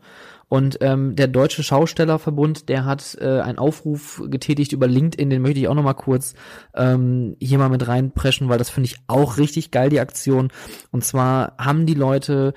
Und 0.51 0.79
ähm, 0.81 1.15
der 1.15 1.29
Deutsche 1.29 1.63
Schaustellerverbund, 1.63 2.69
der 2.69 2.85
hat 2.85 3.17
äh, 3.21 3.39
einen 3.41 3.59
Aufruf 3.59 4.21
getätigt 4.27 4.73
über 4.73 4.89
LinkedIn, 4.89 5.31
den 5.31 5.43
möchte 5.43 5.61
ich 5.61 5.69
auch 5.69 5.77
nochmal 5.77 5.95
kurz 5.95 6.35
ähm, 6.75 7.37
hier 7.41 7.59
mal 7.59 7.69
mit 7.69 7.87
reinpreschen, 7.87 8.49
weil 8.49 8.59
das 8.59 8.69
finde 8.69 8.89
ich 8.89 8.97
auch 9.07 9.39
richtig 9.39 9.71
geil, 9.71 9.91
die 9.91 10.01
Aktion. 10.01 10.49
Und 10.91 11.05
zwar 11.05 11.55
haben 11.57 11.87
die 11.87 11.95
Leute 11.95 12.53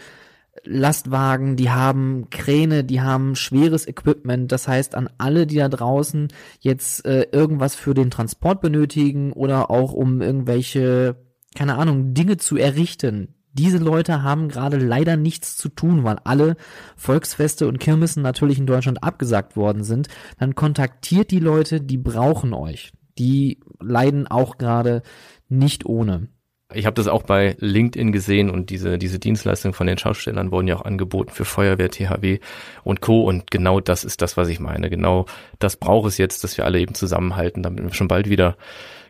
Lastwagen, 0.63 1.55
die 1.55 1.69
haben 1.69 2.31
Kräne, 2.31 2.83
die 2.83 3.01
haben 3.01 3.35
schweres 3.35 3.87
Equipment. 3.87 4.51
Das 4.51 4.67
heißt, 4.67 4.95
an 4.95 5.07
alle, 5.19 5.45
die 5.45 5.57
da 5.57 5.69
draußen 5.69 6.29
jetzt 6.61 7.05
äh, 7.05 7.27
irgendwas 7.31 7.75
für 7.75 7.93
den 7.93 8.09
Transport 8.09 8.59
benötigen 8.61 9.33
oder 9.33 9.69
auch 9.69 9.93
um 9.93 10.19
irgendwelche, 10.19 11.15
keine 11.53 11.75
Ahnung, 11.75 12.15
Dinge 12.15 12.37
zu 12.37 12.57
errichten, 12.57 13.35
diese 13.53 13.77
Leute 13.77 14.23
haben 14.23 14.49
gerade 14.49 14.77
leider 14.77 15.15
nichts 15.15 15.55
zu 15.57 15.69
tun, 15.69 16.03
weil 16.03 16.17
alle 16.23 16.55
Volksfeste 16.97 17.67
und 17.67 17.79
Kirmessen 17.79 18.23
natürlich 18.23 18.59
in 18.59 18.65
Deutschland 18.65 19.03
abgesagt 19.03 19.55
worden 19.55 19.83
sind. 19.83 20.07
Dann 20.39 20.55
kontaktiert 20.55 21.31
die 21.31 21.39
Leute, 21.39 21.79
die 21.79 21.97
brauchen 21.97 22.53
euch. 22.53 22.91
die 23.17 23.59
leiden 23.79 24.27
auch 24.27 24.57
gerade 24.57 25.03
nicht 25.49 25.85
ohne. 25.85 26.29
Ich 26.73 26.85
habe 26.85 26.95
das 26.95 27.07
auch 27.07 27.23
bei 27.23 27.55
LinkedIn 27.59 28.11
gesehen 28.11 28.49
und 28.49 28.69
diese, 28.69 28.97
diese 28.97 29.19
Dienstleistungen 29.19 29.73
von 29.73 29.87
den 29.87 29.97
Schaustellern 29.97 30.51
wurden 30.51 30.67
ja 30.67 30.75
auch 30.75 30.85
angeboten 30.85 31.31
für 31.31 31.45
Feuerwehr, 31.45 31.89
THW 31.89 32.39
und 32.83 33.01
Co. 33.01 33.23
Und 33.23 33.51
genau 33.51 33.79
das 33.79 34.03
ist 34.03 34.21
das, 34.21 34.37
was 34.37 34.47
ich 34.47 34.59
meine. 34.59 34.89
Genau 34.89 35.25
das 35.59 35.77
braucht 35.77 36.07
es 36.07 36.17
jetzt, 36.17 36.43
dass 36.43 36.57
wir 36.57 36.65
alle 36.65 36.79
eben 36.79 36.95
zusammenhalten, 36.95 37.63
damit 37.63 37.83
wir 37.83 37.93
schon 37.93 38.07
bald 38.07 38.29
wieder 38.29 38.57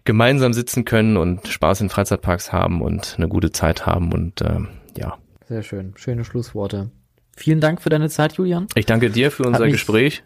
gemeinsam 0.05 0.53
sitzen 0.53 0.85
können 0.85 1.17
und 1.17 1.47
Spaß 1.47 1.81
in 1.81 1.89
Freizeitparks 1.89 2.51
haben 2.51 2.81
und 2.81 3.15
eine 3.17 3.27
gute 3.27 3.51
Zeit 3.51 3.85
haben 3.85 4.11
und 4.13 4.41
ähm, 4.41 4.69
ja. 4.97 5.17
Sehr 5.47 5.63
schön. 5.63 5.93
Schöne 5.95 6.25
Schlussworte. 6.25 6.91
Vielen 7.35 7.59
Dank 7.59 7.81
für 7.81 7.89
deine 7.89 8.09
Zeit, 8.09 8.33
Julian. 8.33 8.67
Ich 8.75 8.85
danke 8.85 9.09
dir 9.09 9.31
für 9.31 9.43
unser 9.43 9.67
Gespräch. 9.67 10.23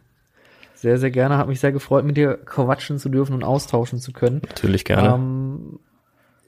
Sehr, 0.76 1.00
sehr 1.00 1.10
gerne. 1.10 1.38
Hat 1.38 1.47
mich 1.47 1.60
sehr 1.60 1.71
gefreut, 1.71 2.06
mit 2.06 2.17
dir 2.17 2.38
quatschen 2.38 3.00
zu 3.00 3.10
dürfen 3.10 3.34
und 3.34 3.43
austauschen 3.43 4.00
zu 4.00 4.12
können. 4.12 4.41
Natürlich 4.47 4.86
gerne. 4.86 5.15
Ähm, 5.15 5.80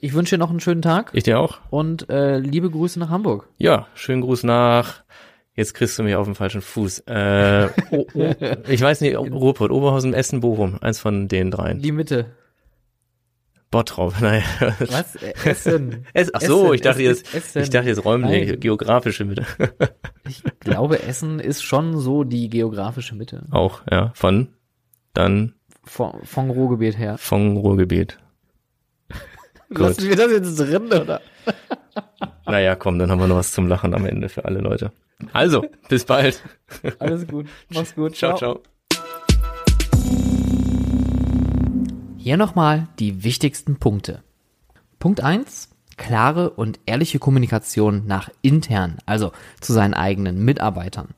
ich 0.01 0.13
wünsche 0.13 0.35
dir 0.35 0.39
noch 0.39 0.49
einen 0.49 0.59
schönen 0.59 0.81
Tag. 0.81 1.11
Ich 1.13 1.23
dir 1.23 1.39
auch. 1.39 1.59
Und 1.69 2.09
äh, 2.09 2.37
liebe 2.37 2.69
Grüße 2.69 2.99
nach 2.99 3.09
Hamburg. 3.09 3.49
Ja, 3.57 3.87
schönen 3.93 4.21
Gruß 4.21 4.43
nach. 4.43 5.03
Jetzt 5.55 5.73
kriegst 5.73 5.99
du 5.99 6.03
mich 6.03 6.15
auf 6.15 6.25
den 6.25 6.35
falschen 6.35 6.61
Fuß. 6.61 6.99
Äh, 7.07 7.69
oh, 7.91 8.05
oh, 8.13 8.33
ich 8.69 8.81
weiß 8.81 9.01
nicht, 9.01 9.17
Ruhrpott, 9.17 9.71
Oberhausen, 9.71 10.13
Essen, 10.13 10.39
Bochum. 10.39 10.77
Eins 10.81 10.99
von 10.99 11.27
den 11.27 11.51
dreien. 11.51 11.81
Die 11.81 11.91
Mitte. 11.91 12.27
Bottrop, 13.71 14.15
naja. 14.21 14.43
Was? 14.79 15.15
Essen. 15.15 16.05
Essen. 16.13 16.31
Ach 16.33 16.41
so, 16.41 16.63
Essen, 16.63 16.73
ich 16.75 16.81
dachte 16.81 17.03
jetzt, 17.03 17.35
Essen. 17.35 17.61
ich 17.61 17.69
dachte 17.69 17.89
jetzt 17.89 18.03
räumlich, 18.03 18.49
Nein. 18.49 18.59
geografische 18.59 19.25
Mitte. 19.25 19.45
ich 20.27 20.41
glaube, 20.59 21.03
Essen 21.03 21.39
ist 21.39 21.61
schon 21.61 21.97
so 21.99 22.23
die 22.23 22.49
geografische 22.49 23.15
Mitte. 23.15 23.43
Auch, 23.51 23.81
ja. 23.91 24.11
Von 24.15 24.49
dann. 25.13 25.55
Von, 25.83 26.23
von 26.23 26.49
Ruhrgebiet 26.49 26.97
her. 26.97 27.17
Von 27.17 27.57
Ruhrgebiet. 27.57 28.17
Lassen 29.69 30.09
wir 30.09 30.15
das 30.15 30.31
jetzt 30.31 30.59
drin, 30.59 30.87
oder? 30.87 31.21
naja, 32.45 32.75
komm, 32.75 32.97
dann 32.97 33.11
haben 33.11 33.19
wir 33.19 33.27
noch 33.27 33.35
was 33.35 33.51
zum 33.51 33.67
Lachen 33.67 33.93
am 33.93 34.05
Ende 34.05 34.27
für 34.27 34.45
alle 34.45 34.59
Leute. 34.59 34.91
Also, 35.31 35.63
bis 35.87 36.05
bald. 36.05 36.41
Alles 36.99 37.27
gut. 37.27 37.47
Mach's 37.69 37.93
gut. 37.93 38.15
Ciao, 38.15 38.35
ciao. 38.35 38.61
Hier 42.17 42.37
nochmal 42.37 42.87
die 42.99 43.23
wichtigsten 43.23 43.77
Punkte. 43.77 44.23
Punkt 44.97 45.21
eins: 45.21 45.69
Klare 45.97 46.49
und 46.49 46.79
ehrliche 46.85 47.19
Kommunikation 47.19 48.07
nach 48.07 48.29
intern, 48.41 48.97
also 49.05 49.31
zu 49.59 49.73
seinen 49.73 49.93
eigenen 49.93 50.43
Mitarbeitern. 50.43 51.09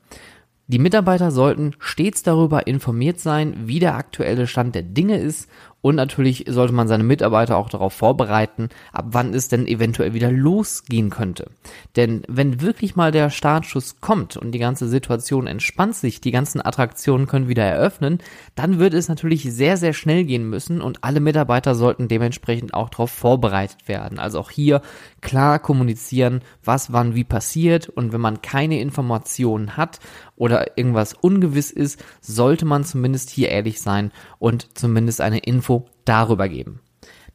Die 0.66 0.78
Mitarbeiter 0.78 1.30
sollten 1.30 1.74
stets 1.78 2.22
darüber 2.22 2.66
informiert 2.66 3.20
sein, 3.20 3.54
wie 3.66 3.78
der 3.78 3.94
aktuelle 3.94 4.46
Stand 4.46 4.74
der 4.74 4.82
Dinge 4.82 5.18
ist 5.18 5.48
und 5.82 5.96
natürlich 5.96 6.44
sollte 6.48 6.72
man 6.72 6.88
seine 6.88 7.02
Mitarbeiter 7.02 7.56
auch 7.56 7.68
darauf 7.68 7.92
vorbereiten, 7.92 8.68
ab 8.92 9.06
wann 9.10 9.34
es 9.34 9.48
denn 9.48 9.66
eventuell 9.66 10.14
wieder 10.14 10.30
losgehen 10.30 11.10
könnte. 11.10 11.50
Denn 11.96 12.22
wenn 12.28 12.60
wirklich 12.60 12.94
mal 12.94 13.10
der 13.10 13.30
Startschuss 13.30 14.00
kommt 14.00 14.36
und 14.36 14.52
die 14.52 14.60
ganze 14.60 14.86
Situation 14.88 15.48
entspannt 15.48 15.96
sich, 15.96 16.20
die 16.20 16.30
ganzen 16.30 16.64
Attraktionen 16.64 17.26
können 17.26 17.48
wieder 17.48 17.64
eröffnen, 17.64 18.18
dann 18.54 18.78
wird 18.78 18.94
es 18.94 19.08
natürlich 19.08 19.42
sehr, 19.52 19.76
sehr 19.76 19.92
schnell 19.92 20.24
gehen 20.24 20.48
müssen 20.48 20.80
und 20.80 21.02
alle 21.02 21.18
Mitarbeiter 21.20 21.74
sollten 21.74 22.06
dementsprechend 22.06 22.74
auch 22.74 22.88
darauf 22.88 23.10
vorbereitet 23.10 23.88
werden. 23.88 24.20
Also 24.20 24.38
auch 24.38 24.50
hier 24.50 24.82
klar 25.20 25.58
kommunizieren, 25.58 26.42
was 26.64 26.92
wann 26.92 27.16
wie 27.16 27.24
passiert 27.24 27.88
und 27.88 28.12
wenn 28.12 28.20
man 28.20 28.40
keine 28.40 28.80
Informationen 28.80 29.76
hat 29.76 29.98
oder 30.36 30.78
irgendwas 30.78 31.14
ungewiss 31.14 31.72
ist, 31.72 32.04
sollte 32.20 32.64
man 32.64 32.84
zumindest 32.84 33.30
hier 33.30 33.48
ehrlich 33.48 33.80
sein 33.80 34.12
und 34.42 34.76
zumindest 34.76 35.20
eine 35.20 35.38
Info 35.38 35.86
darüber 36.04 36.48
geben. 36.48 36.80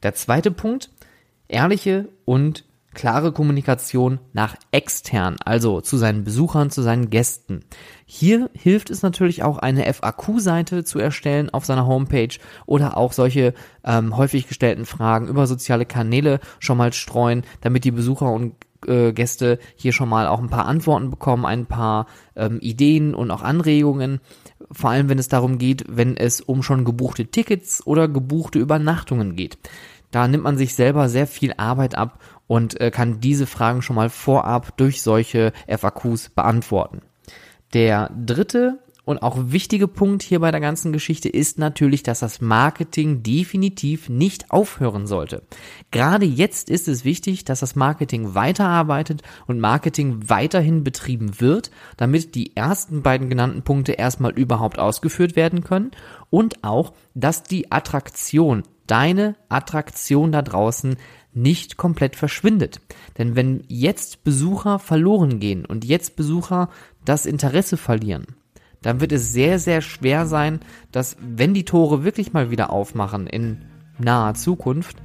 Der 0.02 0.12
zweite 0.12 0.50
Punkt, 0.50 0.90
ehrliche 1.48 2.10
und 2.26 2.66
klare 2.92 3.32
Kommunikation 3.32 4.18
nach 4.34 4.56
extern, 4.72 5.36
also 5.42 5.80
zu 5.80 5.96
seinen 5.96 6.24
Besuchern, 6.24 6.70
zu 6.70 6.82
seinen 6.82 7.08
Gästen. 7.08 7.64
Hier 8.04 8.50
hilft 8.52 8.90
es 8.90 9.00
natürlich 9.00 9.42
auch 9.42 9.56
eine 9.56 9.90
FAQ-Seite 9.90 10.84
zu 10.84 10.98
erstellen 10.98 11.48
auf 11.48 11.64
seiner 11.64 11.86
Homepage 11.86 12.36
oder 12.66 12.98
auch 12.98 13.14
solche 13.14 13.54
ähm, 13.84 14.18
häufig 14.18 14.46
gestellten 14.46 14.84
Fragen 14.84 15.28
über 15.28 15.46
soziale 15.46 15.86
Kanäle 15.86 16.40
schon 16.58 16.76
mal 16.76 16.92
streuen, 16.92 17.42
damit 17.62 17.84
die 17.84 17.90
Besucher 17.90 18.30
und 18.30 18.52
äh, 18.86 19.12
Gäste 19.12 19.58
hier 19.76 19.92
schon 19.92 20.10
mal 20.10 20.26
auch 20.26 20.40
ein 20.40 20.50
paar 20.50 20.66
Antworten 20.66 21.10
bekommen, 21.10 21.46
ein 21.46 21.64
paar 21.64 22.06
ähm, 22.36 22.58
Ideen 22.60 23.14
und 23.14 23.30
auch 23.30 23.42
Anregungen 23.42 24.20
vor 24.70 24.90
allem 24.90 25.08
wenn 25.08 25.18
es 25.18 25.28
darum 25.28 25.58
geht, 25.58 25.84
wenn 25.88 26.16
es 26.16 26.40
um 26.40 26.62
schon 26.62 26.84
gebuchte 26.84 27.26
Tickets 27.26 27.86
oder 27.86 28.08
gebuchte 28.08 28.58
Übernachtungen 28.58 29.36
geht. 29.36 29.58
Da 30.10 30.26
nimmt 30.26 30.44
man 30.44 30.56
sich 30.56 30.74
selber 30.74 31.08
sehr 31.08 31.26
viel 31.26 31.54
Arbeit 31.56 31.94
ab 31.94 32.20
und 32.46 32.80
äh, 32.80 32.90
kann 32.90 33.20
diese 33.20 33.46
Fragen 33.46 33.82
schon 33.82 33.96
mal 33.96 34.08
vorab 34.08 34.76
durch 34.76 35.02
solche 35.02 35.52
FAQs 35.68 36.30
beantworten. 36.30 37.02
Der 37.74 38.10
dritte 38.10 38.78
und 39.08 39.22
auch 39.22 39.36
wichtige 39.38 39.88
Punkt 39.88 40.22
hier 40.22 40.38
bei 40.38 40.50
der 40.50 40.60
ganzen 40.60 40.92
Geschichte 40.92 41.30
ist 41.30 41.58
natürlich, 41.58 42.02
dass 42.02 42.20
das 42.20 42.42
Marketing 42.42 43.22
definitiv 43.22 44.10
nicht 44.10 44.50
aufhören 44.50 45.06
sollte. 45.06 45.44
Gerade 45.90 46.26
jetzt 46.26 46.68
ist 46.68 46.88
es 46.88 47.06
wichtig, 47.06 47.46
dass 47.46 47.60
das 47.60 47.74
Marketing 47.74 48.34
weiterarbeitet 48.34 49.22
und 49.46 49.60
Marketing 49.60 50.28
weiterhin 50.28 50.84
betrieben 50.84 51.40
wird, 51.40 51.70
damit 51.96 52.34
die 52.34 52.54
ersten 52.54 53.00
beiden 53.00 53.30
genannten 53.30 53.62
Punkte 53.62 53.92
erstmal 53.92 54.32
überhaupt 54.32 54.78
ausgeführt 54.78 55.36
werden 55.36 55.64
können 55.64 55.92
und 56.28 56.62
auch, 56.62 56.92
dass 57.14 57.42
die 57.42 57.72
Attraktion, 57.72 58.62
deine 58.86 59.36
Attraktion 59.48 60.32
da 60.32 60.42
draußen 60.42 60.96
nicht 61.32 61.78
komplett 61.78 62.14
verschwindet. 62.14 62.82
Denn 63.16 63.36
wenn 63.36 63.64
jetzt 63.68 64.22
Besucher 64.22 64.78
verloren 64.78 65.40
gehen 65.40 65.64
und 65.64 65.86
jetzt 65.86 66.14
Besucher 66.14 66.68
das 67.06 67.24
Interesse 67.24 67.78
verlieren, 67.78 68.26
dann 68.82 69.00
wird 69.00 69.12
es 69.12 69.32
sehr, 69.32 69.58
sehr 69.58 69.80
schwer 69.80 70.26
sein, 70.26 70.60
dass 70.92 71.16
wenn 71.20 71.54
die 71.54 71.64
Tore 71.64 72.04
wirklich 72.04 72.32
mal 72.32 72.50
wieder 72.50 72.70
aufmachen 72.70 73.26
in 73.26 73.58
naher 73.98 74.34
Zukunft, 74.34 74.98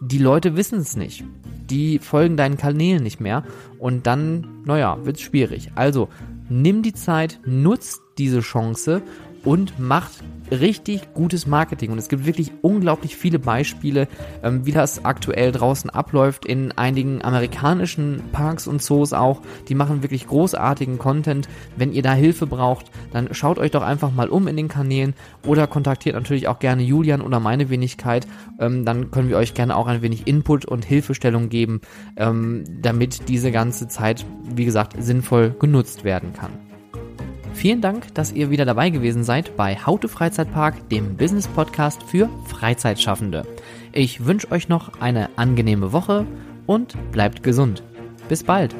die 0.00 0.18
Leute 0.18 0.56
wissen 0.56 0.78
es 0.78 0.96
nicht. 0.96 1.24
Die 1.68 1.98
folgen 1.98 2.36
deinen 2.36 2.56
Kanälen 2.56 3.02
nicht 3.02 3.20
mehr 3.20 3.44
und 3.78 4.06
dann, 4.06 4.62
naja, 4.64 4.98
wird 5.04 5.16
es 5.16 5.22
schwierig. 5.22 5.70
Also 5.74 6.08
nimm 6.48 6.82
die 6.82 6.94
Zeit, 6.94 7.40
nutzt 7.44 8.00
diese 8.16 8.40
Chance 8.40 9.02
und 9.44 9.78
macht 9.78 10.12
richtig 10.50 11.14
gutes 11.14 11.46
Marketing. 11.46 11.90
Und 11.90 11.98
es 11.98 12.08
gibt 12.08 12.26
wirklich 12.26 12.52
unglaublich 12.62 13.16
viele 13.16 13.38
Beispiele, 13.38 14.08
ähm, 14.42 14.64
wie 14.66 14.72
das 14.72 15.04
aktuell 15.04 15.52
draußen 15.52 15.90
abläuft 15.90 16.44
in 16.44 16.72
einigen 16.72 17.22
amerikanischen 17.22 18.22
Parks 18.32 18.66
und 18.66 18.82
Zoos 18.82 19.12
auch. 19.12 19.42
Die 19.68 19.74
machen 19.74 20.02
wirklich 20.02 20.26
großartigen 20.26 20.98
Content. 20.98 21.48
Wenn 21.76 21.92
ihr 21.92 22.02
da 22.02 22.12
Hilfe 22.12 22.46
braucht, 22.46 22.86
dann 23.12 23.34
schaut 23.34 23.58
euch 23.58 23.70
doch 23.70 23.82
einfach 23.82 24.12
mal 24.12 24.28
um 24.28 24.48
in 24.48 24.56
den 24.56 24.68
Kanälen 24.68 25.14
oder 25.46 25.66
kontaktiert 25.66 26.14
natürlich 26.14 26.48
auch 26.48 26.58
gerne 26.58 26.82
Julian 26.82 27.20
oder 27.20 27.40
meine 27.40 27.70
Wenigkeit. 27.70 28.26
Ähm, 28.58 28.84
dann 28.84 29.10
können 29.10 29.28
wir 29.28 29.36
euch 29.36 29.54
gerne 29.54 29.76
auch 29.76 29.86
ein 29.86 30.02
wenig 30.02 30.26
Input 30.26 30.64
und 30.64 30.84
Hilfestellung 30.84 31.48
geben, 31.48 31.80
ähm, 32.16 32.64
damit 32.80 33.28
diese 33.28 33.52
ganze 33.52 33.88
Zeit, 33.88 34.24
wie 34.54 34.64
gesagt, 34.64 34.94
sinnvoll 34.98 35.54
genutzt 35.58 36.04
werden 36.04 36.32
kann. 36.32 36.67
Vielen 37.54 37.80
Dank, 37.80 38.14
dass 38.14 38.32
ihr 38.32 38.50
wieder 38.50 38.64
dabei 38.64 38.90
gewesen 38.90 39.24
seid 39.24 39.56
bei 39.56 39.76
How 39.76 39.98
to 39.98 40.08
Freizeitpark, 40.08 40.88
dem 40.90 41.16
Business 41.16 41.48
Podcast 41.48 42.02
für 42.02 42.28
Freizeitschaffende. 42.46 43.44
Ich 43.92 44.24
wünsche 44.24 44.50
euch 44.52 44.68
noch 44.68 45.00
eine 45.00 45.30
angenehme 45.36 45.92
Woche 45.92 46.26
und 46.66 46.94
bleibt 47.10 47.42
gesund. 47.42 47.82
Bis 48.28 48.44
bald. 48.44 48.74